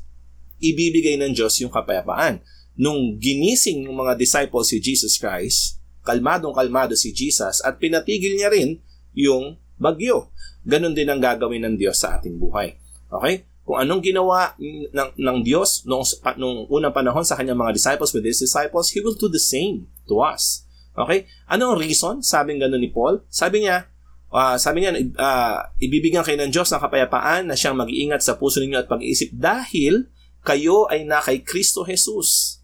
ibibigay 0.56 1.20
ng 1.20 1.36
Diyos 1.36 1.60
yung 1.60 1.70
kapayapaan. 1.70 2.40
Nung 2.74 3.20
ginising 3.20 3.86
ng 3.86 3.92
mga 3.92 4.16
disciples 4.18 4.72
si 4.72 4.80
Jesus 4.80 5.20
Christ, 5.20 5.78
kalmadong 6.02 6.56
kalmado 6.56 6.96
si 6.96 7.12
Jesus 7.12 7.60
at 7.60 7.76
pinatigil 7.76 8.34
niya 8.40 8.50
rin 8.50 8.80
yung 9.12 9.60
bagyo. 9.76 10.32
Ganon 10.64 10.96
din 10.96 11.12
ang 11.12 11.20
gagawin 11.20 11.60
ng 11.68 11.76
Diyos 11.76 12.00
sa 12.00 12.16
ating 12.16 12.40
buhay. 12.40 12.72
Okay? 13.12 13.46
Kung 13.64 13.80
anong 13.80 14.04
ginawa 14.04 14.52
ng, 14.60 15.16
ng 15.16 15.38
Diyos 15.40 15.88
noong, 15.88 16.04
noong 16.36 16.68
unang 16.68 16.92
panahon 16.92 17.24
sa 17.24 17.32
kanyang 17.32 17.56
mga 17.56 17.72
disciples 17.72 18.12
with 18.12 18.28
His 18.28 18.36
disciples, 18.36 18.92
He 18.92 19.00
will 19.00 19.16
do 19.16 19.32
the 19.32 19.40
same 19.40 19.88
to 20.04 20.20
us. 20.20 20.68
Okay? 20.92 21.24
Anong 21.48 21.80
reason? 21.80 22.20
Sabi 22.20 22.60
ng 22.60 22.76
ni 22.76 22.92
Paul. 22.92 23.24
Sabi 23.32 23.64
niya, 23.64 23.88
uh, 24.28 24.60
sabi 24.60 24.84
niya, 24.84 24.92
uh, 25.16 25.64
ibibigyan 25.80 26.20
kayo 26.20 26.36
ng 26.44 26.52
Diyos 26.52 26.68
ng 26.68 26.82
kapayapaan 26.84 27.48
na 27.48 27.56
siyang 27.56 27.80
mag-iingat 27.80 28.20
sa 28.20 28.36
puso 28.36 28.60
ninyo 28.60 28.84
at 28.84 28.86
pag-iisip 28.86 29.32
dahil 29.32 30.12
kayo 30.44 30.84
ay 30.92 31.08
na 31.08 31.24
kay 31.24 31.40
Kristo 31.40 31.88
Jesus. 31.88 32.60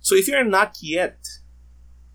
So 0.00 0.16
if 0.16 0.24
you're 0.32 0.48
not 0.48 0.80
yet 0.80 1.20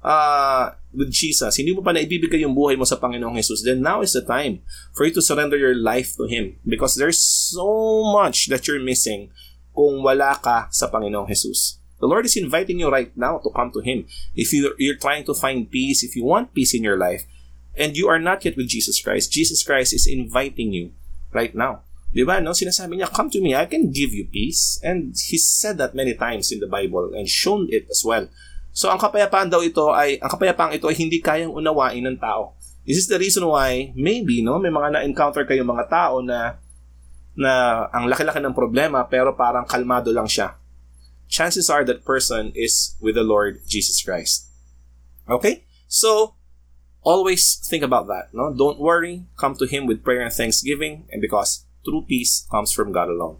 uh, 0.03 0.75
with 0.93 1.09
Jesus, 1.09 1.57
hindi 1.57 1.73
mo 1.73 1.81
pa 1.81 1.95
naibibigay 1.95 2.45
yung 2.45 2.53
buhay 2.53 2.77
mo 2.77 2.85
sa 2.85 3.01
Panginoong 3.01 3.39
Jesus, 3.39 3.65
then 3.65 3.81
now 3.81 4.03
is 4.05 4.13
the 4.13 4.21
time 4.21 4.61
for 4.93 5.07
you 5.07 5.13
to 5.15 5.23
surrender 5.23 5.57
your 5.57 5.73
life 5.73 6.13
to 6.19 6.29
Him. 6.29 6.59
Because 6.67 6.95
there's 6.95 7.17
so 7.19 8.03
much 8.13 8.47
that 8.53 8.67
you're 8.67 8.83
missing 8.83 9.33
kung 9.73 10.05
wala 10.05 10.37
ka 10.37 10.69
sa 10.69 10.91
Panginoong 10.91 11.27
Jesus. 11.31 11.81
The 11.97 12.11
Lord 12.11 12.27
is 12.27 12.35
inviting 12.35 12.83
you 12.83 12.91
right 12.91 13.15
now 13.15 13.39
to 13.41 13.49
come 13.49 13.71
to 13.73 13.81
Him. 13.81 14.05
If 14.35 14.53
you're, 14.53 14.75
you're 14.77 14.99
trying 14.99 15.23
to 15.25 15.33
find 15.33 15.71
peace, 15.71 16.03
if 16.03 16.15
you 16.19 16.27
want 16.27 16.53
peace 16.53 16.75
in 16.75 16.83
your 16.83 16.99
life, 16.99 17.25
and 17.73 17.97
you 17.97 18.07
are 18.07 18.19
not 18.19 18.45
yet 18.45 18.57
with 18.57 18.67
Jesus 18.67 19.01
Christ, 19.01 19.31
Jesus 19.31 19.63
Christ 19.63 19.93
is 19.95 20.05
inviting 20.05 20.73
you 20.73 20.91
right 21.31 21.55
now. 21.55 21.81
Di 22.13 22.21
ba, 22.21 22.37
no? 22.37 22.53
Sinasabi 22.53 23.01
niya, 23.01 23.09
come 23.09 23.33
to 23.33 23.41
me, 23.41 23.57
I 23.57 23.65
can 23.65 23.89
give 23.89 24.13
you 24.13 24.29
peace. 24.29 24.77
And 24.85 25.17
He 25.17 25.41
said 25.41 25.81
that 25.81 25.97
many 25.97 26.13
times 26.13 26.53
in 26.53 26.61
the 26.61 26.69
Bible 26.69 27.09
and 27.17 27.25
shown 27.25 27.65
it 27.73 27.89
as 27.89 28.05
well. 28.05 28.29
So 28.73 28.89
ang 28.89 28.97
kapayapaan 28.97 29.53
daw 29.53 29.61
ito 29.61 29.93
ay 29.93 30.17
ang 30.17 30.33
kapayapaan 30.33 30.73
ito 30.73 30.89
ay 30.89 30.97
hindi 30.97 31.21
kayang 31.21 31.53
unawain 31.53 32.01
ng 32.01 32.17
tao. 32.17 32.57
This 32.83 33.05
is 33.05 33.07
the 33.07 33.21
reason 33.21 33.45
why 33.45 33.93
maybe 33.93 34.41
no 34.41 34.57
may 34.57 34.73
mga 34.73 34.97
na-encounter 34.97 35.45
kayo 35.45 35.61
mga 35.61 35.87
tao 35.87 36.19
na 36.25 36.57
na 37.37 37.85
ang 37.93 38.09
laki-laki 38.09 38.41
ng 38.41 38.57
problema 38.57 39.05
pero 39.05 39.37
parang 39.37 39.69
kalmado 39.69 40.09
lang 40.09 40.25
siya. 40.25 40.57
Chances 41.29 41.69
are 41.69 41.85
that 41.85 42.05
person 42.05 42.53
is 42.53 42.97
with 42.97 43.13
the 43.13 43.25
Lord 43.25 43.61
Jesus 43.65 44.01
Christ. 44.01 44.49
Okay? 45.29 45.65
So 45.85 46.35
always 47.05 47.61
think 47.61 47.85
about 47.85 48.09
that, 48.09 48.33
no? 48.33 48.53
Don't 48.53 48.81
worry, 48.81 49.25
come 49.37 49.53
to 49.57 49.65
him 49.65 49.85
with 49.85 50.01
prayer 50.01 50.21
and 50.21 50.33
thanksgiving 50.33 51.05
and 51.13 51.21
because 51.21 51.65
true 51.85 52.05
peace 52.05 52.45
comes 52.49 52.73
from 52.73 52.91
God 52.91 53.09
alone. 53.09 53.37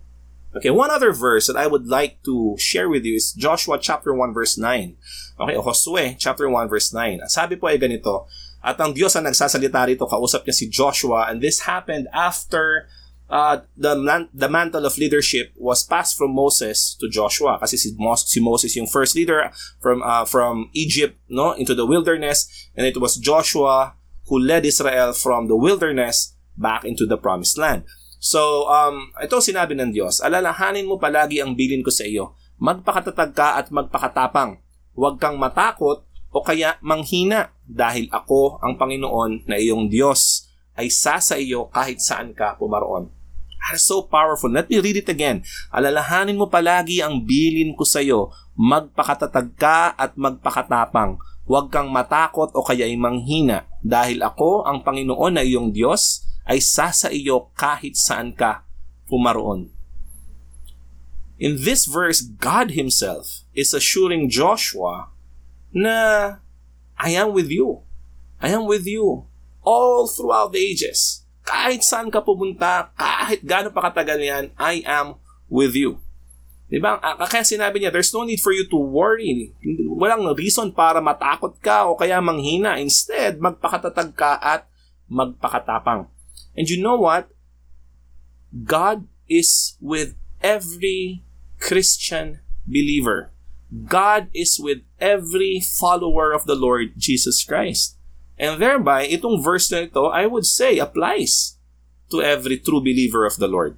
Okay, 0.56 0.70
one 0.70 0.92
other 0.92 1.12
verse 1.12 1.48
that 1.48 1.58
I 1.58 1.66
would 1.66 1.88
like 1.88 2.22
to 2.24 2.56
share 2.60 2.88
with 2.88 3.06
you 3.06 3.18
is 3.18 3.34
Joshua 3.34 3.80
chapter 3.82 4.14
1 4.14 4.34
verse 4.34 4.58
9. 4.58 4.96
Okay, 5.42 5.56
o 5.58 5.64
Josue 5.64 6.16
chapter 6.20 6.50
1 6.50 6.70
verse 6.70 6.94
9. 6.94 7.26
Sabi 7.26 7.58
po 7.58 7.68
ay 7.68 7.82
ganito, 7.82 8.30
at 8.62 8.80
ang 8.80 8.94
Diyos 8.94 9.18
ang 9.18 9.26
nagsasalita 9.26 9.90
rito, 9.90 10.06
kausap 10.06 10.46
niya 10.46 10.56
si 10.56 10.70
Joshua, 10.70 11.28
and 11.28 11.42
this 11.42 11.66
happened 11.66 12.08
after 12.14 12.88
uh, 13.34 13.66
the, 13.76 13.98
the 14.30 14.48
mantle 14.48 14.86
of 14.86 14.98
leadership 14.98 15.52
was 15.58 15.84
passed 15.84 16.16
from 16.16 16.38
Moses 16.38 16.96
to 17.02 17.10
Joshua 17.10 17.58
kasi 17.58 17.76
si, 17.76 17.98
Mos- 17.98 18.30
si 18.30 18.40
Moses 18.40 18.78
yung 18.78 18.86
first 18.86 19.18
leader 19.18 19.50
from 19.82 20.06
uh, 20.06 20.24
from 20.24 20.70
Egypt 20.74 21.18
no 21.30 21.58
into 21.58 21.74
the 21.74 21.86
wilderness 21.86 22.46
and 22.78 22.86
it 22.86 23.02
was 23.02 23.18
Joshua 23.18 23.98
who 24.30 24.38
led 24.38 24.66
Israel 24.70 25.14
from 25.14 25.50
the 25.50 25.58
wilderness 25.58 26.38
back 26.56 26.86
into 26.86 27.10
the 27.10 27.18
promised 27.18 27.58
land. 27.58 27.84
So, 28.24 28.72
um, 28.72 29.12
ito 29.20 29.36
sinabi 29.44 29.76
ng 29.76 29.92
Diyos, 29.92 30.24
alalahanin 30.24 30.88
mo 30.88 30.96
palagi 30.96 31.44
ang 31.44 31.60
bilin 31.60 31.84
ko 31.84 31.92
sa 31.92 32.08
iyo. 32.08 32.40
Magpakatatag 32.56 33.36
ka 33.36 33.60
at 33.60 33.68
magpakatapang. 33.68 34.64
Huwag 34.96 35.20
kang 35.20 35.36
matakot 35.36 36.08
o 36.32 36.40
kaya 36.40 36.80
manghina 36.80 37.52
dahil 37.68 38.08
ako 38.16 38.64
ang 38.64 38.80
Panginoon 38.80 39.44
na 39.44 39.60
iyong 39.60 39.92
Diyos 39.92 40.48
ay 40.80 40.88
sa 40.88 41.20
sa 41.20 41.36
iyo 41.36 41.68
kahit 41.76 42.00
saan 42.00 42.32
ka 42.32 42.56
pumaroon. 42.56 43.12
That 43.60 43.76
is 43.76 43.84
so 43.84 44.08
powerful. 44.08 44.48
Let 44.48 44.72
me 44.72 44.80
read 44.80 45.04
it 45.04 45.12
again. 45.12 45.44
Alalahanin 45.76 46.40
mo 46.40 46.48
palagi 46.48 47.04
ang 47.04 47.28
bilin 47.28 47.76
ko 47.76 47.84
sa 47.84 48.00
iyo. 48.00 48.32
Magpakatatag 48.56 49.60
ka 49.60 50.00
at 50.00 50.16
magpakatapang. 50.16 51.20
Huwag 51.44 51.76
kang 51.76 51.92
matakot 51.92 52.56
o 52.56 52.64
kaya 52.64 52.88
manghina 52.96 53.68
dahil 53.84 54.24
ako 54.24 54.64
ang 54.64 54.80
Panginoon 54.80 55.36
na 55.36 55.44
iyong 55.44 55.76
Diyos 55.76 56.24
ay 56.44 56.60
sasa 56.60 57.08
iyo 57.12 57.52
kahit 57.56 57.96
saan 57.96 58.36
ka 58.36 58.68
pumaroon. 59.08 59.72
In 61.40 61.64
this 61.64 61.90
verse, 61.90 62.22
God 62.24 62.78
Himself 62.78 63.44
is 63.52 63.76
assuring 63.76 64.32
Joshua 64.32 65.12
na 65.74 65.98
I 66.96 67.18
am 67.18 67.34
with 67.34 67.50
you. 67.50 67.84
I 68.40 68.54
am 68.54 68.70
with 68.70 68.86
you 68.88 69.28
all 69.64 70.08
throughout 70.08 70.54
the 70.54 70.62
ages. 70.62 71.26
Kahit 71.44 71.84
saan 71.84 72.08
ka 72.08 72.24
pumunta, 72.24 72.96
kahit 72.96 73.44
gaano 73.44 73.74
pa 73.74 73.92
katagal 73.92 74.20
yan, 74.24 74.46
I 74.56 74.84
am 74.88 75.20
with 75.52 75.76
you. 75.76 76.00
Diba? 76.72 76.98
Kaya 77.28 77.44
sinabi 77.44 77.84
niya, 77.84 77.92
there's 77.92 78.16
no 78.16 78.24
need 78.24 78.40
for 78.40 78.56
you 78.56 78.64
to 78.72 78.80
worry. 78.80 79.52
Walang 79.94 80.26
reason 80.34 80.72
para 80.72 81.04
matakot 81.04 81.60
ka 81.60 81.86
o 81.86 82.00
kaya 82.00 82.24
manghina. 82.24 82.80
Instead, 82.80 83.38
magpakatatag 83.38 84.16
ka 84.16 84.40
at 84.40 84.66
magpakatapang. 85.12 86.08
And 86.54 86.70
you 86.70 86.82
know 86.82 86.96
what? 86.96 87.30
God 88.54 89.10
is 89.26 89.78
with 89.82 90.14
every 90.42 91.26
Christian 91.58 92.40
believer. 92.68 93.34
God 93.74 94.30
is 94.38 94.62
with 94.62 94.86
every 95.02 95.58
follower 95.58 96.30
of 96.30 96.46
the 96.46 96.54
Lord 96.54 96.94
Jesus 96.94 97.42
Christ. 97.42 97.98
And 98.38 98.62
thereby, 98.62 99.10
itong 99.10 99.42
verse 99.42 99.74
na 99.74 99.90
ito, 99.90 100.14
I 100.14 100.30
would 100.30 100.46
say, 100.46 100.78
applies 100.78 101.58
to 102.14 102.22
every 102.22 102.62
true 102.62 102.82
believer 102.82 103.26
of 103.26 103.42
the 103.42 103.50
Lord. 103.50 103.78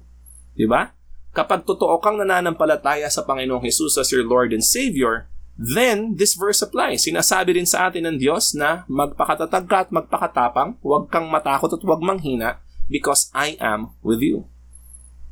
Diba? 0.52 0.92
Kapag 1.32 1.64
totoo 1.64 2.00
kang 2.00 2.20
nananampalataya 2.20 3.08
sa 3.08 3.24
Panginoong 3.24 3.64
Jesus 3.64 3.96
as 3.96 4.12
your 4.12 4.24
Lord 4.24 4.52
and 4.52 4.64
Savior, 4.64 5.28
then 5.56 6.16
this 6.16 6.36
verse 6.36 6.60
applies. 6.60 7.08
Sinasabi 7.08 7.56
rin 7.56 7.68
sa 7.68 7.88
atin 7.88 8.04
ng 8.04 8.16
Diyos 8.20 8.52
na 8.52 8.84
magpakatatag 8.88 9.64
ka 9.64 9.88
at 9.88 9.90
magpakatapang, 9.92 10.76
huwag 10.84 11.08
kang 11.08 11.28
matakot 11.32 11.72
at 11.72 11.80
huwag 11.84 12.04
manghina, 12.04 12.60
because 12.88 13.30
I 13.34 13.56
am 13.60 13.94
with 14.02 14.20
you. 14.20 14.46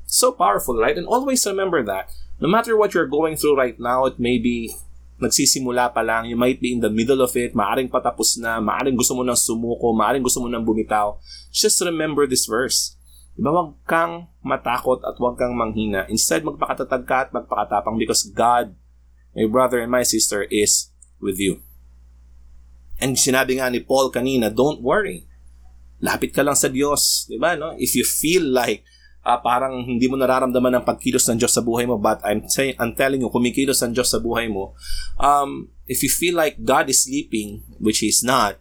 So 0.06 0.32
powerful, 0.32 0.78
right? 0.78 0.96
And 0.96 1.06
always 1.06 1.46
remember 1.46 1.82
that. 1.84 2.10
No 2.40 2.48
matter 2.48 2.76
what 2.76 2.94
you're 2.94 3.10
going 3.10 3.36
through 3.36 3.56
right 3.56 3.78
now, 3.78 4.06
it 4.06 4.18
may 4.18 4.38
be 4.38 4.74
nagsisimula 5.22 5.94
pa 5.94 6.02
lang, 6.02 6.26
you 6.26 6.34
might 6.34 6.58
be 6.58 6.74
in 6.74 6.82
the 6.82 6.90
middle 6.90 7.22
of 7.22 7.32
it, 7.38 7.54
maaring 7.54 7.86
patapos 7.88 8.36
na, 8.36 8.58
maaring 8.58 8.98
gusto 8.98 9.14
mo 9.14 9.22
nang 9.22 9.38
sumuko, 9.38 9.94
maaring 9.94 10.22
gusto 10.22 10.42
mo 10.42 10.50
nang 10.50 10.66
bumitaw. 10.66 11.16
Just 11.54 11.78
remember 11.80 12.26
this 12.26 12.46
verse. 12.50 12.98
Diba, 13.34 13.50
huwag 13.50 13.74
kang 13.86 14.30
matakot 14.46 15.02
at 15.02 15.18
huwag 15.18 15.38
kang 15.38 15.54
manghina. 15.54 16.06
Instead, 16.06 16.46
magpakatatag 16.46 17.02
ka 17.06 17.16
at 17.26 17.30
magpakatapang 17.34 17.98
because 17.98 18.26
God, 18.30 18.74
my 19.34 19.46
brother 19.50 19.82
and 19.82 19.90
my 19.90 20.06
sister, 20.06 20.46
is 20.50 20.94
with 21.18 21.42
you. 21.42 21.62
And 23.02 23.18
sinabi 23.18 23.58
nga 23.58 23.70
ni 23.70 23.82
Paul 23.82 24.14
kanina, 24.14 24.54
don't 24.54 24.78
worry. 24.82 25.26
Lapit 26.04 26.36
ka 26.36 26.44
lang 26.44 26.52
sa 26.54 26.68
Diyos. 26.68 27.24
Diba, 27.32 27.56
no? 27.56 27.72
If 27.80 27.96
you 27.96 28.04
feel 28.04 28.44
like 28.44 28.84
uh, 29.24 29.40
parang 29.40 29.88
hindi 29.88 30.04
mo 30.06 30.20
nararamdaman 30.20 30.78
ang 30.78 30.84
pagkilos 30.84 31.24
ng 31.32 31.40
Diyos 31.40 31.56
sa 31.56 31.64
buhay 31.64 31.88
mo, 31.88 31.96
but 31.96 32.20
I'm, 32.20 32.44
say, 32.46 32.76
I'm 32.76 32.92
telling 32.92 33.24
you, 33.24 33.32
kumikilos 33.32 33.80
ang 33.80 33.96
Diyos 33.96 34.12
sa 34.12 34.20
buhay 34.20 34.52
mo, 34.52 34.76
um, 35.16 35.72
if 35.88 36.04
you 36.04 36.12
feel 36.12 36.36
like 36.36 36.60
God 36.60 36.92
is 36.92 37.08
sleeping, 37.08 37.64
which 37.80 38.04
He 38.04 38.12
is 38.12 38.20
not, 38.20 38.60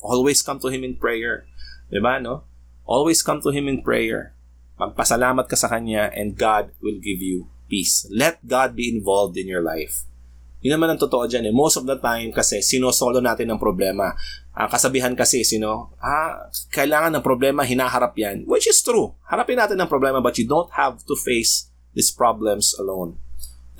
always 0.00 0.40
come 0.40 0.58
to 0.64 0.72
Him 0.72 0.82
in 0.82 0.96
prayer. 0.96 1.44
Diba, 1.92 2.16
no? 2.18 2.48
Always 2.88 3.20
come 3.20 3.44
to 3.44 3.52
Him 3.52 3.68
in 3.68 3.84
prayer. 3.84 4.32
Magpasalamat 4.80 5.44
ka 5.44 5.60
sa 5.60 5.68
Kanya 5.68 6.08
and 6.16 6.40
God 6.40 6.72
will 6.80 6.96
give 6.96 7.20
you 7.20 7.52
peace. 7.68 8.08
Let 8.08 8.40
God 8.48 8.72
be 8.72 8.88
involved 8.88 9.36
in 9.36 9.46
your 9.46 9.60
life. 9.60 10.08
Yun 10.60 10.76
naman 10.76 10.92
ang 10.92 11.00
totoo 11.00 11.24
dyan 11.24 11.48
eh. 11.48 11.54
Most 11.54 11.80
of 11.80 11.88
the 11.88 11.96
time 11.96 12.36
kasi 12.36 12.60
sinosolo 12.60 13.24
natin 13.24 13.48
ng 13.48 13.60
problema. 13.60 14.12
Uh, 14.52 14.68
kasabihan 14.68 15.16
kasi, 15.16 15.40
sino, 15.40 15.96
ah, 16.04 16.52
kailangan 16.68 17.16
ng 17.16 17.24
problema, 17.24 17.64
hinaharap 17.64 18.12
yan. 18.20 18.44
Which 18.44 18.68
is 18.68 18.84
true. 18.84 19.16
Harapin 19.24 19.56
natin 19.56 19.80
ang 19.80 19.88
problema 19.88 20.20
but 20.20 20.36
you 20.36 20.44
don't 20.44 20.68
have 20.76 21.00
to 21.08 21.16
face 21.16 21.72
these 21.96 22.12
problems 22.12 22.76
alone. 22.76 23.16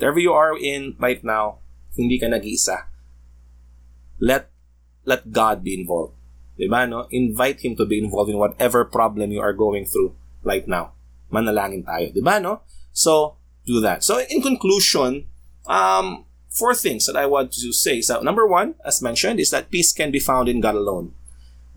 Whatever 0.01 0.17
you 0.17 0.33
are 0.33 0.57
in 0.57 0.97
right 0.97 1.21
now, 1.21 1.61
hindi 1.93 2.17
ka 2.17 2.25
nag-iisa. 2.33 2.89
Let, 4.17 4.49
let 5.05 5.29
God 5.29 5.61
be 5.61 5.77
involved. 5.77 6.17
Diba, 6.57 6.89
no? 6.89 7.05
Invite 7.13 7.61
Him 7.61 7.77
to 7.77 7.85
be 7.85 8.01
involved 8.01 8.29
in 8.29 8.37
whatever 8.37 8.85
problem 8.85 9.29
you 9.29 9.41
are 9.41 9.53
going 9.53 9.85
through 9.85 10.17
right 10.41 10.65
now. 10.65 10.97
Manalangin 11.29 11.85
tayo. 11.85 12.09
Diba, 12.09 12.41
no? 12.41 12.65
So, 12.89 13.37
do 13.65 13.81
that. 13.81 14.03
So, 14.03 14.17
in 14.17 14.41
conclusion, 14.41 15.29
um, 15.69 16.25
four 16.51 16.75
things 16.75 17.07
that 17.07 17.15
I 17.15 17.25
want 17.25 17.55
to 17.55 17.71
say. 17.71 18.03
So, 18.03 18.19
number 18.19 18.45
one, 18.45 18.75
as 18.83 19.01
mentioned, 19.01 19.39
is 19.39 19.49
that 19.55 19.71
peace 19.71 19.95
can 19.95 20.11
be 20.11 20.19
found 20.19 20.51
in 20.51 20.59
God 20.59 20.75
alone. 20.75 21.15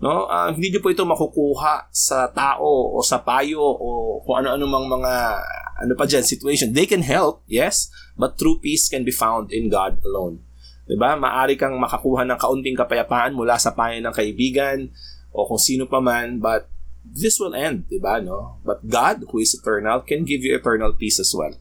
No? 0.03 0.27
Uh, 0.27 0.51
hindi 0.51 0.75
niyo 0.75 0.83
po 0.83 0.91
ito 0.91 1.07
makukuha 1.07 1.87
sa 1.95 2.27
tao 2.35 2.91
o 2.91 2.99
sa 2.99 3.23
payo 3.23 3.63
o 3.63 4.19
kung 4.27 4.43
ano-ano 4.43 4.67
mang 4.67 4.91
mga 4.91 5.39
ano 5.79 5.93
pa 5.95 6.03
dyan, 6.03 6.23
situation. 6.23 6.75
They 6.75 6.87
can 6.87 7.03
help, 7.03 7.43
yes, 7.47 7.91
but 8.19 8.35
true 8.35 8.59
peace 8.59 8.91
can 8.91 9.07
be 9.07 9.15
found 9.15 9.51
in 9.55 9.71
God 9.71 9.99
alone. 10.03 10.43
'Di 10.85 10.95
ba? 10.95 11.17
Maari 11.17 11.57
kang 11.57 11.75
makakuha 11.79 12.23
ng 12.27 12.39
kaunting 12.39 12.77
kapayapaan 12.77 13.33
mula 13.33 13.57
sa 13.57 13.73
payo 13.73 13.97
ng 13.99 14.13
kaibigan 14.13 14.91
o 15.35 15.43
kung 15.49 15.59
sino 15.59 15.89
pa 15.89 15.99
man, 15.99 16.39
but 16.39 16.69
this 17.03 17.41
will 17.41 17.55
end, 17.55 17.87
'di 17.91 17.99
ba, 17.99 18.23
no? 18.23 18.61
But 18.63 18.87
God, 18.87 19.27
who 19.31 19.43
is 19.43 19.55
eternal, 19.55 20.03
can 20.03 20.23
give 20.23 20.45
you 20.45 20.55
eternal 20.55 20.95
peace 20.95 21.19
as 21.19 21.31
well. 21.35 21.55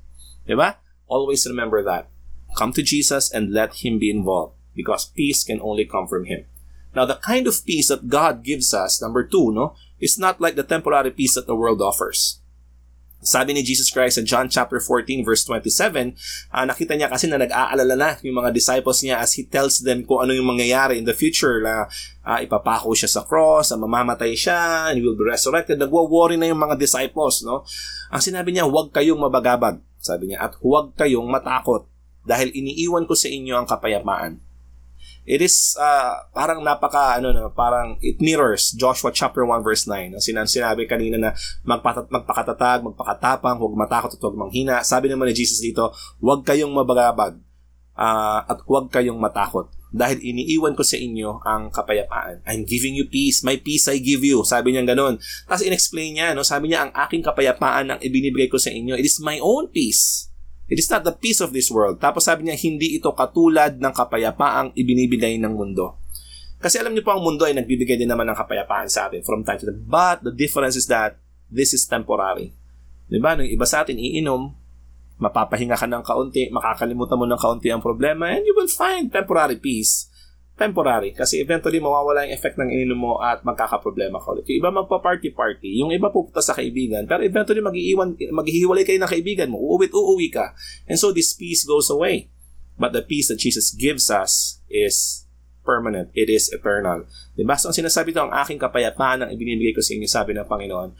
'Di 0.46 0.54
ba? 0.54 0.78
Always 1.10 1.42
remember 1.48 1.82
that. 1.82 2.13
Come 2.54 2.72
to 2.78 2.86
Jesus 2.86 3.30
and 3.30 3.50
let 3.50 3.82
him 3.82 3.98
be 3.98 4.10
involved 4.10 4.54
because 4.74 5.10
peace 5.10 5.42
can 5.42 5.60
only 5.60 5.84
come 5.84 6.06
from 6.06 6.26
him. 6.26 6.46
Now, 6.94 7.04
the 7.04 7.18
kind 7.18 7.50
of 7.50 7.66
peace 7.66 7.90
that 7.90 8.06
God 8.06 8.46
gives 8.46 8.70
us, 8.70 9.02
number 9.02 9.26
two, 9.26 9.50
no, 9.50 9.74
is 9.98 10.18
not 10.18 10.40
like 10.40 10.54
the 10.54 10.62
temporary 10.62 11.10
peace 11.10 11.34
that 11.34 11.50
the 11.50 11.58
world 11.58 11.82
offers. 11.82 12.38
Sabi 13.24 13.56
ni 13.56 13.64
Jesus 13.64 13.88
Christ 13.88 14.20
sa 14.20 14.22
John 14.22 14.52
chapter 14.52 14.76
14 14.76 15.24
verse 15.24 15.48
27, 15.48 16.12
uh, 16.52 16.64
nakita 16.68 16.92
niya 16.92 17.08
kasi 17.08 17.24
na 17.24 17.40
nag-aalala 17.40 17.96
na 17.96 18.10
yung 18.20 18.36
mga 18.36 18.52
disciples 18.52 19.00
niya 19.00 19.16
as 19.16 19.32
He 19.32 19.48
tells 19.48 19.80
them 19.80 20.04
kung 20.04 20.28
ano 20.28 20.36
yung 20.36 20.44
mangyayari 20.44 21.00
in 21.00 21.08
the 21.08 21.16
future 21.16 21.64
na 21.64 21.88
uh, 22.20 22.38
ipapako 22.44 22.92
siya 22.92 23.08
sa 23.08 23.24
cross, 23.24 23.72
uh, 23.72 23.80
mamamatay 23.80 24.36
siya, 24.36 24.92
and 24.92 25.00
He 25.00 25.02
will 25.02 25.16
be 25.16 25.24
resurrected. 25.24 25.80
Nagwa-worry 25.80 26.36
na 26.36 26.52
yung 26.52 26.60
mga 26.60 26.76
disciples, 26.76 27.40
no? 27.42 27.64
Ang 28.12 28.20
sinabi 28.22 28.52
niya, 28.52 28.68
huwag 28.68 28.92
kayong 28.92 29.18
mabagabag, 29.18 29.80
sabi 30.04 30.30
niya, 30.30 30.44
at 30.44 30.60
huwag 30.60 30.92
kayong 30.92 31.26
matakot 31.26 31.88
dahil 32.24 32.50
iniiwan 32.50 33.04
ko 33.04 33.14
sa 33.14 33.28
inyo 33.28 33.54
ang 33.54 33.68
kapayapaan 33.68 34.40
it 35.24 35.40
is 35.40 35.72
uh, 35.80 36.20
parang 36.36 36.60
napaka 36.60 37.16
ano 37.16 37.32
no, 37.32 37.48
parang 37.48 37.96
it 38.04 38.20
mirrors 38.20 38.76
Joshua 38.76 39.08
chapter 39.08 39.42
1 39.44 39.64
verse 39.64 39.88
9. 39.88 40.12
No? 40.12 40.20
Sinan 40.20 40.44
sinabi 40.44 40.84
kanina 40.84 41.16
na 41.16 41.30
magpatat 41.64 42.12
magpakatatag, 42.12 42.84
magpakatapang, 42.84 43.56
huwag 43.56 43.74
matakot 43.74 44.12
at 44.12 44.20
huwag 44.20 44.36
manghina. 44.36 44.84
Sabi 44.84 45.08
naman 45.08 45.32
ni 45.32 45.34
Jesus 45.34 45.64
dito, 45.64 45.96
huwag 46.20 46.44
kayong 46.44 46.70
mabagabag 46.70 47.40
uh, 47.96 48.40
at 48.44 48.60
huwag 48.68 48.92
kayong 48.92 49.16
matakot 49.16 49.72
dahil 49.94 50.20
iniiwan 50.20 50.76
ko 50.76 50.84
sa 50.84 51.00
inyo 51.00 51.40
ang 51.46 51.72
kapayapaan. 51.72 52.44
I'm 52.44 52.68
giving 52.68 52.92
you 52.92 53.08
peace. 53.08 53.40
My 53.46 53.56
peace 53.56 53.88
I 53.88 54.02
give 54.02 54.26
you. 54.26 54.44
Sabi 54.44 54.76
niya 54.76 54.84
ganun. 54.84 55.22
Tapos 55.48 55.64
inexplain 55.64 56.18
niya, 56.18 56.34
no? 56.36 56.44
sabi 56.44 56.68
niya, 56.68 56.84
ang 56.84 56.92
aking 56.92 57.24
kapayapaan 57.24 57.94
ang 57.94 58.00
ibinibigay 58.02 58.50
ko 58.50 58.60
sa 58.60 58.74
inyo. 58.74 58.98
It 58.98 59.06
is 59.08 59.22
my 59.24 59.40
own 59.40 59.72
peace 59.72 60.33
It 60.64 60.80
is 60.80 60.88
not 60.88 61.04
the 61.04 61.12
peace 61.12 61.44
of 61.44 61.52
this 61.52 61.68
world. 61.68 62.00
Tapos 62.00 62.24
sabi 62.24 62.48
niya, 62.48 62.56
hindi 62.56 62.96
ito 62.96 63.12
katulad 63.12 63.76
ng 63.76 63.92
kapayapaang 63.92 64.72
ibinibigay 64.72 65.36
ng 65.36 65.52
mundo. 65.52 66.00
Kasi 66.56 66.80
alam 66.80 66.96
niyo 66.96 67.04
po, 67.04 67.12
ang 67.12 67.20
mundo 67.20 67.44
ay 67.44 67.52
nagbibigay 67.52 68.00
din 68.00 68.08
naman 68.08 68.24
ng 68.32 68.36
kapayapaan 68.40 68.88
sa 68.88 69.12
atin 69.12 69.20
from 69.20 69.44
time 69.44 69.60
to 69.60 69.68
time. 69.68 69.84
But 69.84 70.24
the 70.24 70.32
difference 70.32 70.80
is 70.80 70.88
that 70.88 71.20
this 71.52 71.76
is 71.76 71.84
temporary. 71.84 72.56
Di 73.04 73.20
ba? 73.20 73.36
Nung 73.36 73.44
iba 73.44 73.68
sa 73.68 73.84
atin, 73.84 74.00
iinom, 74.00 74.56
mapapahinga 75.20 75.76
ka 75.76 75.84
ng 75.84 76.00
kaunti, 76.00 76.48
makakalimutan 76.48 77.20
mo 77.20 77.28
ng 77.28 77.36
kaunti 77.36 77.68
ang 77.68 77.84
problema, 77.84 78.32
and 78.32 78.48
you 78.48 78.56
will 78.56 78.70
find 78.70 79.12
temporary 79.12 79.60
peace 79.60 80.08
temporary 80.54 81.10
kasi 81.10 81.42
eventually 81.42 81.82
mawawala 81.82 82.26
yung 82.26 82.34
effect 82.34 82.54
ng 82.62 82.70
ininom 82.70 82.98
mo 82.98 83.12
at 83.18 83.42
magkakaproblema 83.42 84.22
ka 84.22 84.38
ulit. 84.38 84.46
Yung 84.46 84.62
iba 84.62 84.70
magpa-party-party, 84.70 85.82
yung 85.82 85.90
iba 85.90 86.14
pupunta 86.14 86.38
sa 86.38 86.54
kaibigan, 86.54 87.10
pero 87.10 87.26
eventually 87.26 87.58
mag-iiwan, 87.58 88.14
maghihiwalay 88.14 88.86
kayo 88.86 89.02
ng 89.02 89.10
kaibigan 89.10 89.50
mo, 89.50 89.58
uuwit, 89.58 89.90
uuwi 89.90 90.30
ka. 90.30 90.54
And 90.86 90.94
so 90.94 91.10
this 91.10 91.34
peace 91.34 91.66
goes 91.66 91.90
away. 91.90 92.30
But 92.78 92.94
the 92.94 93.02
peace 93.02 93.30
that 93.34 93.42
Jesus 93.42 93.74
gives 93.74 94.10
us 94.10 94.62
is 94.70 95.26
permanent. 95.66 96.14
It 96.14 96.30
is 96.30 96.50
eternal. 96.54 97.10
Diba? 97.34 97.58
So 97.58 97.74
ang 97.74 97.76
sinasabi 97.76 98.14
ito, 98.14 98.22
ang 98.22 98.34
aking 98.34 98.62
kapayapaan 98.62 99.26
ang 99.26 99.30
ibinibigay 99.34 99.74
ko 99.74 99.82
sa 99.82 99.94
inyo, 99.98 100.06
sabi 100.06 100.38
ng 100.38 100.46
Panginoon, 100.46 100.90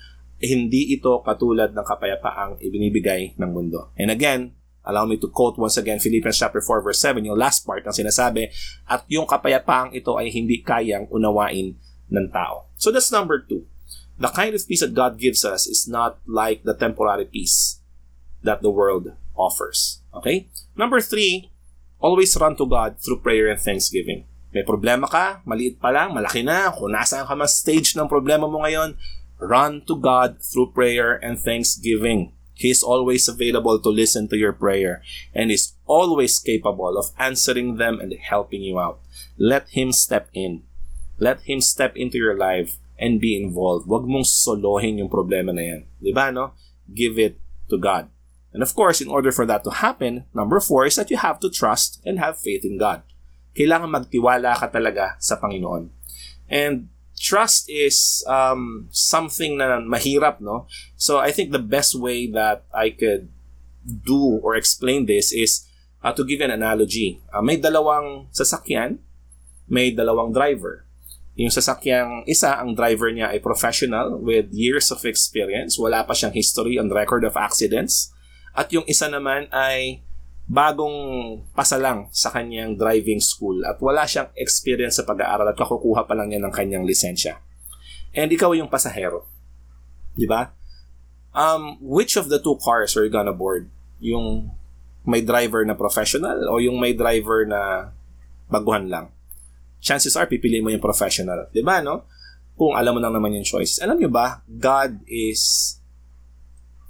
hindi 0.43 0.99
ito 0.99 1.23
katulad 1.23 1.71
ng 1.71 1.87
kapayapaang 1.87 2.59
ibinibigay 2.59 3.39
ng 3.39 3.51
mundo. 3.55 3.95
And 3.95 4.11
again, 4.11 4.59
Allow 4.85 5.09
me 5.09 5.17
to 5.17 5.29
quote 5.33 5.57
once 5.57 5.81
again 5.81 5.99
Philippians 5.99 6.37
chapter 6.37 6.61
4 6.61 6.85
verse 6.85 7.01
7, 7.01 7.25
yung 7.25 7.41
last 7.41 7.65
part 7.65 7.85
ng 7.89 7.97
sinasabi, 7.97 8.53
at 8.85 9.05
yung 9.09 9.25
kapayapaang 9.25 9.97
ito 9.97 10.21
ay 10.21 10.29
hindi 10.29 10.61
kayang 10.61 11.09
unawain 11.09 11.81
ng 12.13 12.29
tao. 12.29 12.69
So 12.77 12.93
that's 12.93 13.09
number 13.09 13.41
two. 13.41 13.65
The 14.21 14.31
kind 14.31 14.55
of 14.55 14.63
peace 14.63 14.85
that 14.85 14.95
God 14.95 15.19
gives 15.19 15.43
us 15.43 15.67
is 15.67 15.89
not 15.89 16.21
like 16.29 16.63
the 16.63 16.77
temporary 16.77 17.27
peace 17.27 17.81
that 18.45 18.61
the 18.61 18.71
world 18.71 19.17
offers. 19.35 20.05
Okay? 20.15 20.47
Number 20.77 21.01
three, 21.01 21.51
always 21.99 22.37
run 22.37 22.55
to 22.61 22.69
God 22.69 23.01
through 23.01 23.25
prayer 23.25 23.49
and 23.49 23.59
thanksgiving. 23.59 24.29
May 24.55 24.63
problema 24.63 25.11
ka, 25.11 25.43
maliit 25.43 25.83
pa 25.83 25.91
lang, 25.91 26.15
malaki 26.15 26.47
na, 26.47 26.71
kung 26.71 26.95
nasaan 26.95 27.27
ka 27.27 27.35
man 27.35 27.51
stage 27.51 27.99
ng 27.99 28.07
problema 28.07 28.47
mo 28.47 28.63
ngayon, 28.63 28.95
run 29.43 29.83
to 29.83 29.99
God 29.99 30.39
through 30.39 30.71
prayer 30.71 31.19
and 31.19 31.35
thanksgiving. 31.35 32.31
He 32.55 32.71
is 32.71 32.83
always 32.83 33.27
available 33.27 33.79
to 33.83 33.91
listen 33.91 34.29
to 34.29 34.39
your 34.39 34.55
prayer 34.55 35.03
and 35.35 35.51
is 35.51 35.75
always 35.87 36.39
capable 36.39 36.97
of 36.97 37.11
answering 37.19 37.77
them 37.77 37.99
and 37.99 38.15
helping 38.15 38.63
you 38.63 38.79
out. 38.79 39.03
Let 39.37 39.75
Him 39.75 39.91
step 39.91 40.31
in. 40.33 40.63
Let 41.19 41.43
Him 41.43 41.61
step 41.61 41.97
into 41.99 42.17
your 42.17 42.39
life 42.39 42.79
and 42.99 43.21
be 43.21 43.35
involved. 43.35 43.91
Huwag 43.91 44.07
mong 44.07 44.27
solohin 44.27 45.03
yung 45.03 45.11
problema 45.11 45.51
na 45.51 45.63
yan. 45.63 45.83
Di 45.99 46.15
ba, 46.15 46.31
no? 46.31 46.55
Give 46.87 47.19
it 47.19 47.43
to 47.71 47.77
God. 47.77 48.07
And 48.55 48.63
of 48.63 48.71
course, 48.79 49.03
in 49.03 49.11
order 49.11 49.35
for 49.35 49.43
that 49.51 49.67
to 49.67 49.83
happen, 49.83 50.31
number 50.31 50.63
four 50.63 50.87
is 50.87 50.95
that 50.95 51.11
you 51.11 51.19
have 51.19 51.43
to 51.43 51.51
trust 51.51 51.99
and 52.07 52.23
have 52.23 52.39
faith 52.39 52.63
in 52.63 52.79
God. 52.79 53.03
Kailangan 53.59 53.91
magtiwala 53.91 54.55
ka 54.55 54.71
talaga 54.71 55.19
sa 55.19 55.43
Panginoon. 55.43 55.91
And 56.47 56.94
trust 57.19 57.71
is 57.71 58.25
um, 58.27 58.89
something 58.91 59.59
na 59.59 59.81
mahirap, 59.81 60.41
no? 60.41 60.67
So 60.97 61.19
I 61.19 61.31
think 61.31 61.51
the 61.53 61.63
best 61.63 61.95
way 61.95 62.27
that 62.33 62.65
I 62.75 62.91
could 62.91 63.31
do 63.85 64.41
or 64.43 64.57
explain 64.57 65.07
this 65.07 65.33
is 65.33 65.67
uh, 66.03 66.13
to 66.13 66.25
give 66.25 66.41
an 66.41 66.51
analogy. 66.51 67.21
Uh, 67.33 67.43
may 67.43 67.57
dalawang 67.57 68.29
sasakyan, 68.33 68.99
may 69.69 69.95
dalawang 69.95 70.33
driver. 70.33 70.85
Yung 71.35 71.51
sasakyang 71.51 72.23
isa, 72.31 72.55
ang 72.55 72.79
driver 72.79 73.11
niya 73.11 73.35
ay 73.35 73.43
professional 73.43 74.23
with 74.23 74.55
years 74.55 74.95
of 74.95 75.03
experience. 75.03 75.75
Wala 75.75 76.07
pa 76.07 76.15
siyang 76.15 76.31
history 76.31 76.79
on 76.79 76.95
record 76.95 77.27
of 77.27 77.35
accidents. 77.35 78.15
At 78.55 78.71
yung 78.71 78.87
isa 78.87 79.11
naman 79.11 79.51
ay 79.51 80.07
bagong 80.45 81.41
pasalang 81.57 82.13
sa 82.13 82.29
kanyang 82.29 82.77
driving 82.77 83.21
school 83.21 83.65
at 83.65 83.81
wala 83.81 84.05
siyang 84.05 84.29
experience 84.37 85.01
sa 85.01 85.09
pag-aaral 85.09 85.49
at 85.49 85.57
kakukuha 85.57 86.05
pa 86.05 86.13
lang 86.13 86.29
niya 86.29 86.45
ng 86.45 86.53
kanyang 86.53 86.85
lisensya. 86.85 87.41
And 88.13 88.29
ikaw 88.29 88.53
yung 88.53 88.69
pasahero. 88.69 89.25
Di 90.13 90.29
ba? 90.29 90.53
Um, 91.35 91.81
which 91.81 92.15
of 92.15 92.31
the 92.31 92.39
two 92.39 92.61
cars 92.63 92.95
are 92.95 93.03
you 93.03 93.11
gonna 93.11 93.35
board? 93.35 93.73
Yung 93.99 94.55
may 95.03 95.25
driver 95.25 95.65
na 95.65 95.75
professional 95.75 96.47
o 96.47 96.61
yung 96.61 96.79
may 96.79 96.93
driver 96.95 97.49
na 97.49 97.91
baguhan 98.53 98.87
lang? 98.87 99.11
Chances 99.85 100.15
are, 100.15 100.31
pipiliin 100.31 100.63
mo 100.65 100.71
yung 100.71 100.81
professional. 100.81 101.51
'Di 101.51 101.61
ba 101.61 101.83
no? 101.83 102.09
Kung 102.55 102.79
alam 102.79 102.95
mo 102.95 103.01
lang 103.03 103.13
naman 103.13 103.35
yung 103.35 103.45
choice. 103.45 103.83
Alam 103.83 103.99
nyo 103.99 104.09
ba, 104.09 104.47
God 104.47 105.03
is 105.11 105.75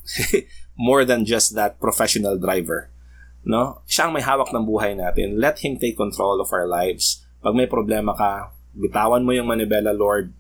more 0.76 1.08
than 1.08 1.24
just 1.24 1.56
that 1.56 1.80
professional 1.80 2.36
driver. 2.36 2.93
No? 3.44 3.84
Siya 3.84 4.08
ang 4.08 4.12
may 4.16 4.24
hawak 4.24 4.50
ng 4.50 4.64
buhay 4.64 4.96
natin. 4.96 5.36
Let 5.36 5.60
Him 5.60 5.76
take 5.76 6.00
control 6.00 6.40
of 6.40 6.50
our 6.50 6.64
lives. 6.64 7.22
Pag 7.44 7.52
may 7.52 7.68
problema 7.68 8.16
ka, 8.16 8.56
bitawan 8.72 9.22
mo 9.22 9.36
yung 9.36 9.48
manibela, 9.48 9.92
Lord, 9.92 10.32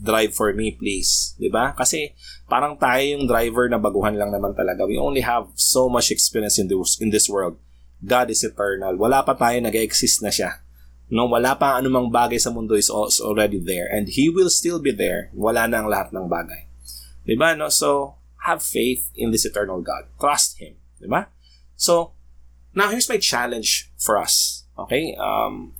drive 0.00 0.32
for 0.32 0.52
me, 0.52 0.72
please. 0.72 1.36
ba? 1.52 1.76
Kasi 1.76 2.16
parang 2.48 2.76
tayo 2.76 3.04
yung 3.04 3.28
driver 3.28 3.68
na 3.68 3.76
baguhan 3.76 4.16
lang 4.16 4.32
naman 4.32 4.56
talaga. 4.56 4.88
We 4.88 4.96
only 4.96 5.20
have 5.20 5.52
so 5.56 5.88
much 5.88 6.08
experience 6.12 6.56
in 6.56 6.68
this, 6.68 6.96
in 7.00 7.12
this 7.12 7.28
world. 7.28 7.60
God 8.00 8.32
is 8.32 8.40
eternal. 8.40 8.96
Wala 8.96 9.20
pa 9.20 9.36
tayo 9.36 9.60
nag-exist 9.60 10.24
na 10.24 10.32
siya. 10.32 10.64
No, 11.10 11.26
wala 11.26 11.58
pa 11.58 11.74
anumang 11.76 12.08
bagay 12.08 12.38
sa 12.38 12.54
mundo 12.54 12.78
is 12.78 12.88
already 12.88 13.58
there 13.58 13.90
and 13.90 14.06
he 14.14 14.30
will 14.30 14.48
still 14.48 14.78
be 14.78 14.94
there. 14.94 15.28
Wala 15.34 15.66
na 15.66 15.82
ang 15.82 15.90
lahat 15.90 16.14
ng 16.14 16.30
bagay. 16.30 16.70
'Di 17.26 17.34
ba? 17.34 17.58
No? 17.58 17.66
So, 17.66 18.14
have 18.46 18.62
faith 18.62 19.10
in 19.18 19.34
this 19.34 19.42
eternal 19.42 19.82
God. 19.82 20.06
Trust 20.22 20.62
him, 20.62 20.78
'di 21.02 21.10
ba? 21.10 21.26
So, 21.74 22.14
now 22.74 22.90
here's 22.90 23.08
my 23.08 23.18
challenge 23.18 23.90
for 23.98 24.18
us. 24.18 24.64
Okay? 24.78 25.16
Um 25.18 25.74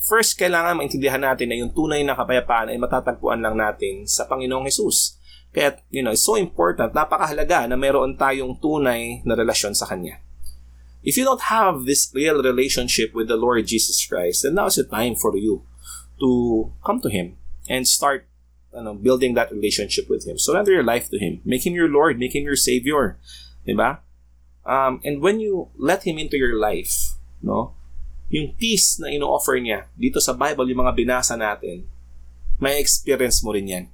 first 0.00 0.40
kailangan 0.40 0.80
maintindihan 0.80 1.20
natin 1.20 1.52
na 1.52 1.56
yung 1.60 1.76
tunay 1.76 2.00
na 2.00 2.16
kapayapaan 2.16 2.72
ay 2.72 2.80
matatagpuan 2.80 3.44
lang 3.44 3.60
natin 3.60 4.08
sa 4.08 4.24
Panginoong 4.24 4.64
Hesus. 4.64 5.20
Kaya, 5.50 5.82
you 5.90 6.00
know, 6.00 6.14
it's 6.14 6.22
so 6.24 6.38
important, 6.38 6.94
napakahalaga 6.94 7.66
na 7.66 7.74
mayroon 7.74 8.14
tayong 8.14 8.56
tunay 8.62 9.18
na 9.26 9.34
relasyon 9.34 9.74
sa 9.74 9.84
Kanya. 9.84 10.22
If 11.02 11.18
you 11.18 11.24
don't 11.24 11.50
have 11.50 11.84
this 11.84 12.12
real 12.14 12.38
relationship 12.38 13.12
with 13.16 13.26
the 13.26 13.36
Lord 13.36 13.66
Jesus 13.66 13.98
Christ, 14.06 14.44
then 14.44 14.54
now 14.54 14.70
is 14.70 14.76
the 14.76 14.86
time 14.86 15.16
for 15.16 15.34
you 15.36 15.66
to 16.20 16.70
come 16.84 17.00
to 17.00 17.10
Him 17.10 17.36
and 17.68 17.88
start 17.88 18.28
you 18.70 18.84
know, 18.84 18.94
building 18.94 19.34
that 19.34 19.50
relationship 19.50 20.08
with 20.08 20.28
Him. 20.28 20.38
Surrender 20.38 20.72
your 20.72 20.86
life 20.86 21.10
to 21.10 21.18
Him. 21.18 21.40
Make 21.44 21.66
Him 21.66 21.74
your 21.74 21.88
Lord. 21.88 22.18
Make 22.18 22.36
Him 22.36 22.44
your 22.44 22.56
Savior. 22.56 23.18
Diba? 23.66 23.98
Um, 24.64 25.00
and 25.02 25.24
when 25.24 25.40
you 25.40 25.72
let 25.80 26.04
Him 26.04 26.20
into 26.20 26.36
your 26.36 26.56
life, 26.56 27.16
no, 27.40 27.74
yung 28.30 28.54
peace 28.54 29.00
na 29.02 29.10
ino-offer 29.10 29.58
niya 29.58 29.90
dito 29.98 30.22
sa 30.22 30.36
Bible, 30.36 30.70
yung 30.70 30.86
mga 30.86 30.94
binasa 30.94 31.34
natin, 31.34 31.88
may 32.60 32.78
experience 32.78 33.42
mo 33.42 33.56
rin 33.56 33.66
yan. 33.66 33.84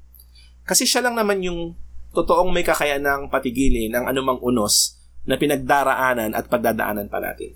Kasi 0.66 0.84
siya 0.84 1.06
lang 1.06 1.14
naman 1.14 1.40
yung 1.40 1.78
totoong 2.12 2.50
may 2.50 2.66
kakayanang 2.66 3.30
patigilin 3.30 3.94
ang 3.94 4.10
anumang 4.10 4.42
unos 4.42 4.98
na 5.22 5.38
pinagdaraanan 5.38 6.34
at 6.34 6.50
pagdadaanan 6.50 7.06
pa 7.06 7.22
natin. 7.22 7.54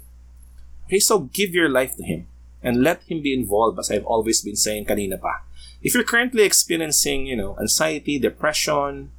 Okay, 0.87 1.03
so 1.03 1.27
give 1.31 1.55
your 1.55 1.71
life 1.71 1.95
to 1.99 2.05
Him 2.07 2.31
and 2.63 2.83
let 2.83 3.03
Him 3.11 3.23
be 3.23 3.35
involved 3.35 3.79
as 3.79 3.91
I've 3.91 4.07
always 4.07 4.43
been 4.43 4.59
saying 4.59 4.87
kanina 4.87 5.19
pa. 5.19 5.43
If 5.81 5.97
you're 5.97 6.07
currently 6.07 6.45
experiencing, 6.45 7.25
you 7.27 7.37
know, 7.37 7.57
anxiety, 7.57 8.21
depression, 8.21 9.11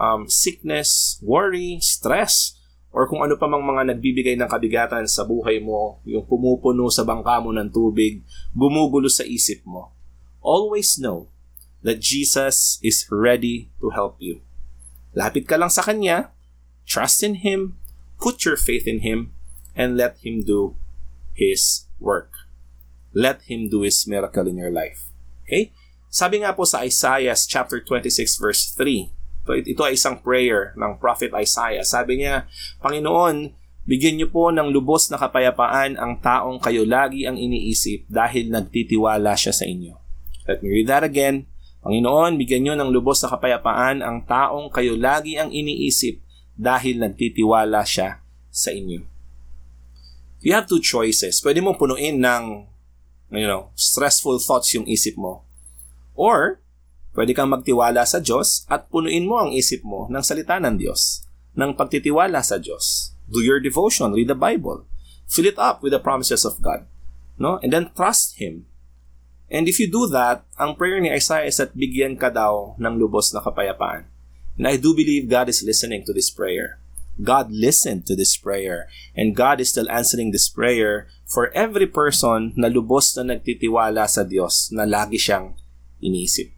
um, 0.00 0.28
sickness, 0.32 1.20
worry, 1.20 1.78
stress, 1.80 2.55
or 2.96 3.04
kung 3.04 3.20
ano 3.20 3.36
pa 3.36 3.44
mang 3.44 3.60
mga 3.60 3.92
nagbibigay 3.92 4.40
ng 4.40 4.48
kabigatan 4.48 5.04
sa 5.04 5.28
buhay 5.28 5.60
mo, 5.60 6.00
yung 6.08 6.24
pumupuno 6.24 6.88
sa 6.88 7.04
bangka 7.04 7.44
mo 7.44 7.52
ng 7.52 7.68
tubig, 7.68 8.24
gumugulo 8.56 9.12
sa 9.12 9.20
isip 9.28 9.60
mo, 9.68 9.92
always 10.40 10.96
know 10.96 11.28
that 11.84 12.00
Jesus 12.00 12.80
is 12.80 13.04
ready 13.12 13.68
to 13.84 13.92
help 13.92 14.16
you. 14.16 14.40
Lapit 15.12 15.44
ka 15.44 15.60
lang 15.60 15.68
sa 15.68 15.84
Kanya, 15.84 16.32
trust 16.88 17.20
in 17.20 17.44
Him, 17.44 17.76
Put 18.16 18.44
your 18.44 18.56
faith 18.56 18.88
in 18.88 19.00
Him 19.00 19.36
and 19.76 19.96
let 19.96 20.24
Him 20.24 20.40
do 20.40 20.76
His 21.36 21.84
work. 22.00 22.32
Let 23.12 23.44
Him 23.44 23.68
do 23.68 23.84
His 23.84 24.08
miracle 24.08 24.48
in 24.48 24.56
your 24.56 24.72
life. 24.72 25.12
Okay? 25.44 25.72
Sabi 26.08 26.40
nga 26.40 26.56
po 26.56 26.64
sa 26.64 26.80
Isaiah 26.80 27.36
chapter 27.36 27.76
26 27.76 28.40
verse 28.40 28.72
3, 28.72 29.12
ito, 29.54 29.86
ay 29.86 29.94
isang 29.94 30.18
prayer 30.18 30.74
ng 30.74 30.98
prophet 30.98 31.30
Isaiah. 31.38 31.86
Sabi 31.86 32.24
niya, 32.24 32.50
Panginoon, 32.82 33.54
bigyan 33.86 34.18
niyo 34.18 34.28
po 34.34 34.50
ng 34.50 34.74
lubos 34.74 35.06
na 35.12 35.20
kapayapaan 35.20 35.94
ang 35.94 36.18
taong 36.18 36.58
kayo 36.58 36.82
lagi 36.82 37.28
ang 37.28 37.38
iniisip 37.38 38.10
dahil 38.10 38.50
nagtitiwala 38.50 39.38
siya 39.38 39.54
sa 39.54 39.62
inyo. 39.62 39.94
Let 40.50 40.66
me 40.66 40.74
read 40.74 40.90
that 40.90 41.06
again. 41.06 41.46
Panginoon, 41.86 42.34
bigyan 42.34 42.66
niyo 42.66 42.74
ng 42.74 42.90
lubos 42.90 43.22
na 43.22 43.30
kapayapaan 43.30 44.02
ang 44.02 44.26
taong 44.26 44.74
kayo 44.74 44.98
lagi 44.98 45.38
ang 45.38 45.54
iniisip 45.54 46.18
dahil 46.58 46.98
nagtitiwala 46.98 47.86
siya 47.86 48.18
sa 48.50 48.74
inyo. 48.74 49.06
You 50.42 50.54
have 50.54 50.66
two 50.66 50.82
choices. 50.82 51.38
Pwede 51.38 51.62
mong 51.62 51.78
punuin 51.78 52.18
ng 52.18 52.44
you 53.30 53.46
know, 53.46 53.70
stressful 53.74 54.38
thoughts 54.38 54.70
yung 54.74 54.86
isip 54.86 55.18
mo. 55.18 55.42
Or, 56.14 56.62
pwede 57.16 57.32
kang 57.32 57.48
magtiwala 57.48 58.04
sa 58.04 58.20
Diyos 58.20 58.68
at 58.68 58.92
punuin 58.92 59.24
mo 59.24 59.40
ang 59.40 59.56
isip 59.56 59.80
mo 59.80 60.04
ng 60.12 60.20
salita 60.20 60.60
ng 60.60 60.76
Diyos, 60.76 61.24
ng 61.56 61.72
pagtitiwala 61.72 62.44
sa 62.44 62.60
Diyos. 62.60 63.16
Do 63.26 63.40
your 63.40 63.58
devotion, 63.58 64.12
read 64.12 64.28
the 64.28 64.38
Bible. 64.38 64.84
Fill 65.26 65.48
it 65.48 65.58
up 65.58 65.80
with 65.82 65.96
the 65.96 65.98
promises 65.98 66.44
of 66.44 66.60
God. 66.60 66.84
No? 67.40 67.58
And 67.64 67.72
then 67.72 67.90
trust 67.96 68.38
Him. 68.38 68.68
And 69.50 69.66
if 69.66 69.80
you 69.80 69.88
do 69.88 70.06
that, 70.12 70.44
ang 70.60 70.76
prayer 70.76 71.00
ni 71.00 71.10
Isaiah 71.10 71.48
is 71.48 71.58
at 71.58 71.74
bigyan 71.74 72.20
ka 72.20 72.30
daw 72.30 72.76
ng 72.78 72.94
lubos 73.00 73.32
na 73.32 73.40
kapayapaan. 73.40 74.06
And 74.60 74.66
I 74.68 74.76
do 74.76 74.92
believe 74.92 75.32
God 75.32 75.48
is 75.48 75.64
listening 75.64 76.04
to 76.06 76.12
this 76.12 76.30
prayer. 76.30 76.78
God 77.16 77.48
listened 77.48 78.04
to 78.06 78.14
this 78.16 78.36
prayer 78.36 78.92
and 79.16 79.32
God 79.32 79.60
is 79.60 79.72
still 79.72 79.88
answering 79.88 80.36
this 80.36 80.52
prayer 80.52 81.08
for 81.24 81.48
every 81.56 81.88
person 81.88 82.52
na 82.60 82.68
lubos 82.68 83.16
na 83.16 83.36
nagtitiwala 83.36 84.04
sa 84.04 84.20
Diyos 84.20 84.68
na 84.68 84.84
lagi 84.84 85.16
siyang 85.16 85.56
iniisip. 86.04 86.55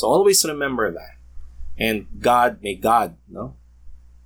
So 0.00 0.08
always 0.08 0.42
remember 0.48 0.90
that. 0.90 1.20
And 1.76 2.06
God, 2.20 2.62
may 2.62 2.74
God, 2.74 3.16
no, 3.28 3.54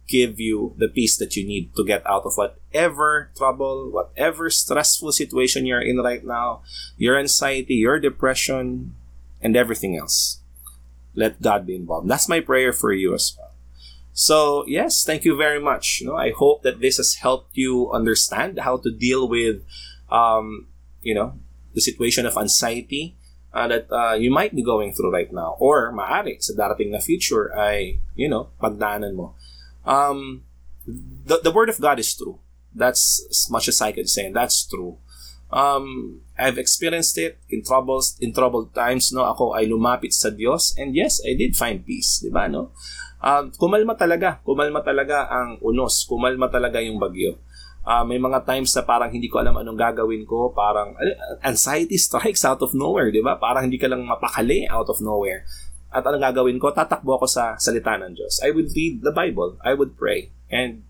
give 0.06 0.38
you 0.38 0.74
the 0.78 0.86
peace 0.86 1.16
that 1.18 1.34
you 1.34 1.44
need 1.44 1.74
to 1.74 1.84
get 1.84 2.06
out 2.06 2.22
of 2.22 2.34
whatever 2.36 3.30
trouble, 3.36 3.90
whatever 3.90 4.50
stressful 4.50 5.10
situation 5.10 5.66
you're 5.66 5.82
in 5.82 5.98
right 5.98 6.24
now, 6.24 6.62
your 6.96 7.18
anxiety, 7.18 7.74
your 7.74 7.98
depression, 7.98 8.94
and 9.42 9.56
everything 9.56 9.98
else 9.98 10.38
let 11.16 11.42
God 11.42 11.66
be 11.66 11.74
involved. 11.74 12.08
That's 12.08 12.28
my 12.28 12.38
prayer 12.38 12.72
for 12.72 12.92
you 12.92 13.14
as 13.14 13.34
well. 13.36 13.50
So, 14.12 14.64
yes, 14.68 15.04
thank 15.04 15.24
you 15.24 15.36
very 15.36 15.60
much. 15.60 16.00
You 16.00 16.06
know, 16.08 16.16
I 16.16 16.30
hope 16.30 16.62
that 16.62 16.80
this 16.80 16.98
has 16.98 17.16
helped 17.16 17.56
you 17.56 17.90
understand 17.90 18.60
how 18.60 18.76
to 18.78 18.90
deal 18.90 19.28
with, 19.28 19.62
um, 20.10 20.68
you 21.02 21.14
know, 21.14 21.34
the 21.74 21.80
situation 21.80 22.26
of 22.26 22.36
anxiety 22.36 23.16
uh, 23.54 23.68
that 23.70 23.86
uh, 23.88 24.18
you 24.18 24.34
might 24.34 24.52
be 24.54 24.62
going 24.62 24.92
through 24.92 25.14
right 25.14 25.32
now. 25.32 25.54
Or, 25.62 25.94
maari, 25.94 26.42
sa 26.42 26.52
darating 26.58 26.90
na 26.90 26.98
future 26.98 27.54
ay, 27.54 28.02
you 28.18 28.28
know, 28.28 28.50
pagdaanan 28.58 29.14
mo. 29.14 29.38
Um, 29.86 30.42
the, 30.84 31.38
the 31.40 31.54
Word 31.54 31.70
of 31.70 31.80
God 31.80 32.02
is 32.02 32.10
true. 32.12 32.42
That's 32.74 33.22
as 33.30 33.46
much 33.48 33.70
as 33.70 33.80
I 33.80 33.94
can 33.94 34.10
say. 34.10 34.28
That's 34.34 34.66
true. 34.66 34.98
Um, 35.54 36.20
I've 36.34 36.58
experienced 36.58 37.14
it 37.22 37.38
in 37.46 37.62
troubles, 37.62 38.18
in 38.18 38.34
troubled 38.34 38.74
times, 38.74 39.14
no? 39.14 39.22
Ako 39.22 39.54
ay 39.54 39.70
lumapit 39.70 40.10
sa 40.10 40.34
Diyos 40.34 40.74
and 40.74 40.98
yes, 40.98 41.22
I 41.22 41.38
did 41.38 41.54
find 41.54 41.86
peace, 41.86 42.18
di 42.18 42.34
ba, 42.34 42.50
no? 42.50 42.74
Uh, 43.22 43.54
kumalma 43.54 43.94
talaga, 43.94 44.42
kumalma 44.42 44.82
talaga 44.82 45.30
ang 45.30 45.62
unos, 45.62 46.02
kumalma 46.10 46.50
talaga 46.50 46.82
yung 46.82 46.98
bagyo. 46.98 47.38
Uh, 47.84 48.00
may 48.00 48.16
mga 48.16 48.48
times 48.48 48.72
na 48.72 48.80
parang 48.80 49.12
hindi 49.12 49.28
ko 49.28 49.44
alam 49.44 49.60
anong 49.60 49.76
gagawin 49.76 50.24
ko, 50.24 50.48
parang 50.56 50.96
anxiety 51.44 52.00
strikes 52.00 52.40
out 52.40 52.64
of 52.64 52.72
nowhere, 52.72 53.12
di 53.12 53.20
ba? 53.20 53.36
Parang 53.36 53.68
hindi 53.68 53.76
ka 53.76 53.92
lang 53.92 54.08
mapakali 54.08 54.64
out 54.72 54.88
of 54.88 55.04
nowhere. 55.04 55.44
At 55.92 56.02
anong 56.08 56.24
gagawin 56.32 56.56
ko? 56.56 56.72
Tatakbo 56.72 57.20
ako 57.20 57.28
sa 57.28 57.60
salita 57.60 57.94
ng 58.00 58.16
Diyos. 58.16 58.40
I 58.40 58.56
would 58.56 58.72
read 58.72 59.04
the 59.04 59.12
Bible, 59.12 59.60
I 59.60 59.76
would 59.76 60.00
pray, 60.00 60.32
and 60.48 60.82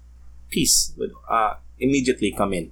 peace 0.55 0.95
would 0.95 1.13
uh, 1.27 1.59
immediately 1.83 2.31
come 2.31 2.55
in. 2.55 2.71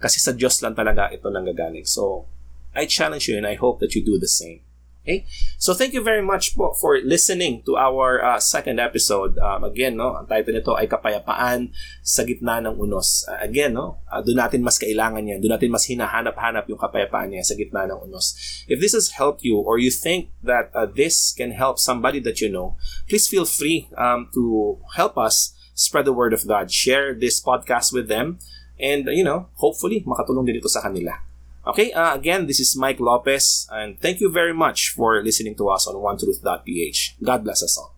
Kasi 0.00 0.16
sa 0.16 0.32
Diyos 0.32 0.64
lang 0.64 0.72
talaga 0.72 1.12
ito 1.12 1.28
nanggagaling. 1.28 1.84
So, 1.84 2.24
I 2.72 2.88
challenge 2.88 3.28
you 3.28 3.36
and 3.36 3.44
I 3.44 3.60
hope 3.60 3.84
that 3.84 3.92
you 3.92 4.00
do 4.00 4.16
the 4.16 4.30
same. 4.30 4.64
Okay? 5.08 5.24
So, 5.56 5.72
thank 5.72 5.96
you 5.96 6.04
very 6.04 6.20
much 6.20 6.52
po 6.52 6.76
for 6.76 7.00
listening 7.00 7.64
to 7.64 7.80
our 7.80 8.20
uh, 8.20 8.36
second 8.36 8.76
episode. 8.76 9.40
Um, 9.40 9.64
again, 9.64 9.96
no, 9.96 10.20
ang 10.20 10.28
title 10.28 10.52
nito 10.52 10.76
ay 10.76 10.84
Kapayapaan 10.84 11.72
sa 12.04 12.28
Gitna 12.28 12.60
ng 12.60 12.76
Unos. 12.76 13.24
Uh, 13.24 13.40
again, 13.40 13.72
no, 13.72 14.04
uh, 14.12 14.20
doon 14.20 14.44
natin 14.44 14.60
mas 14.60 14.76
kailangan 14.76 15.24
yan. 15.24 15.40
Doon 15.40 15.56
natin 15.56 15.72
mas 15.72 15.88
hinahanap-hanap 15.88 16.68
yung 16.68 16.76
kapayapaan 16.76 17.32
niya 17.32 17.44
sa 17.46 17.54
gitna 17.54 17.88
ng 17.88 18.04
unos. 18.04 18.34
If 18.66 18.80
this 18.80 18.92
has 18.92 19.16
helped 19.16 19.44
you 19.44 19.56
or 19.60 19.78
you 19.78 19.88
think 19.88 20.28
that 20.44 20.68
uh, 20.76 20.84
this 20.84 21.32
can 21.32 21.56
help 21.56 21.78
somebody 21.78 22.20
that 22.26 22.44
you 22.44 22.52
know, 22.52 22.76
please 23.08 23.24
feel 23.24 23.48
free 23.48 23.88
um, 23.96 24.28
to 24.34 24.76
help 24.98 25.16
us 25.16 25.56
spread 25.72 26.04
the 26.04 26.12
word 26.12 26.34
of 26.34 26.44
God. 26.44 26.68
Share 26.68 27.14
this 27.14 27.40
podcast 27.40 27.92
with 27.94 28.08
them 28.10 28.42
and 28.76 29.06
you 29.08 29.24
know, 29.24 29.48
hopefully 29.56 30.02
makatulong 30.04 30.44
din 30.44 30.58
ito 30.58 30.68
sa 30.68 30.82
kanila. 30.82 31.27
Okay, 31.68 31.92
uh, 31.92 32.14
again, 32.14 32.46
this 32.46 32.60
is 32.60 32.74
Mike 32.76 32.98
Lopez 32.98 33.68
and 33.70 34.00
thank 34.00 34.20
you 34.20 34.30
very 34.30 34.54
much 34.54 34.88
for 34.96 35.22
listening 35.22 35.54
to 35.56 35.68
us 35.68 35.86
on 35.86 35.94
onetruth.ph. 35.94 37.16
God 37.22 37.44
bless 37.44 37.62
us 37.62 37.76
all. 37.76 37.97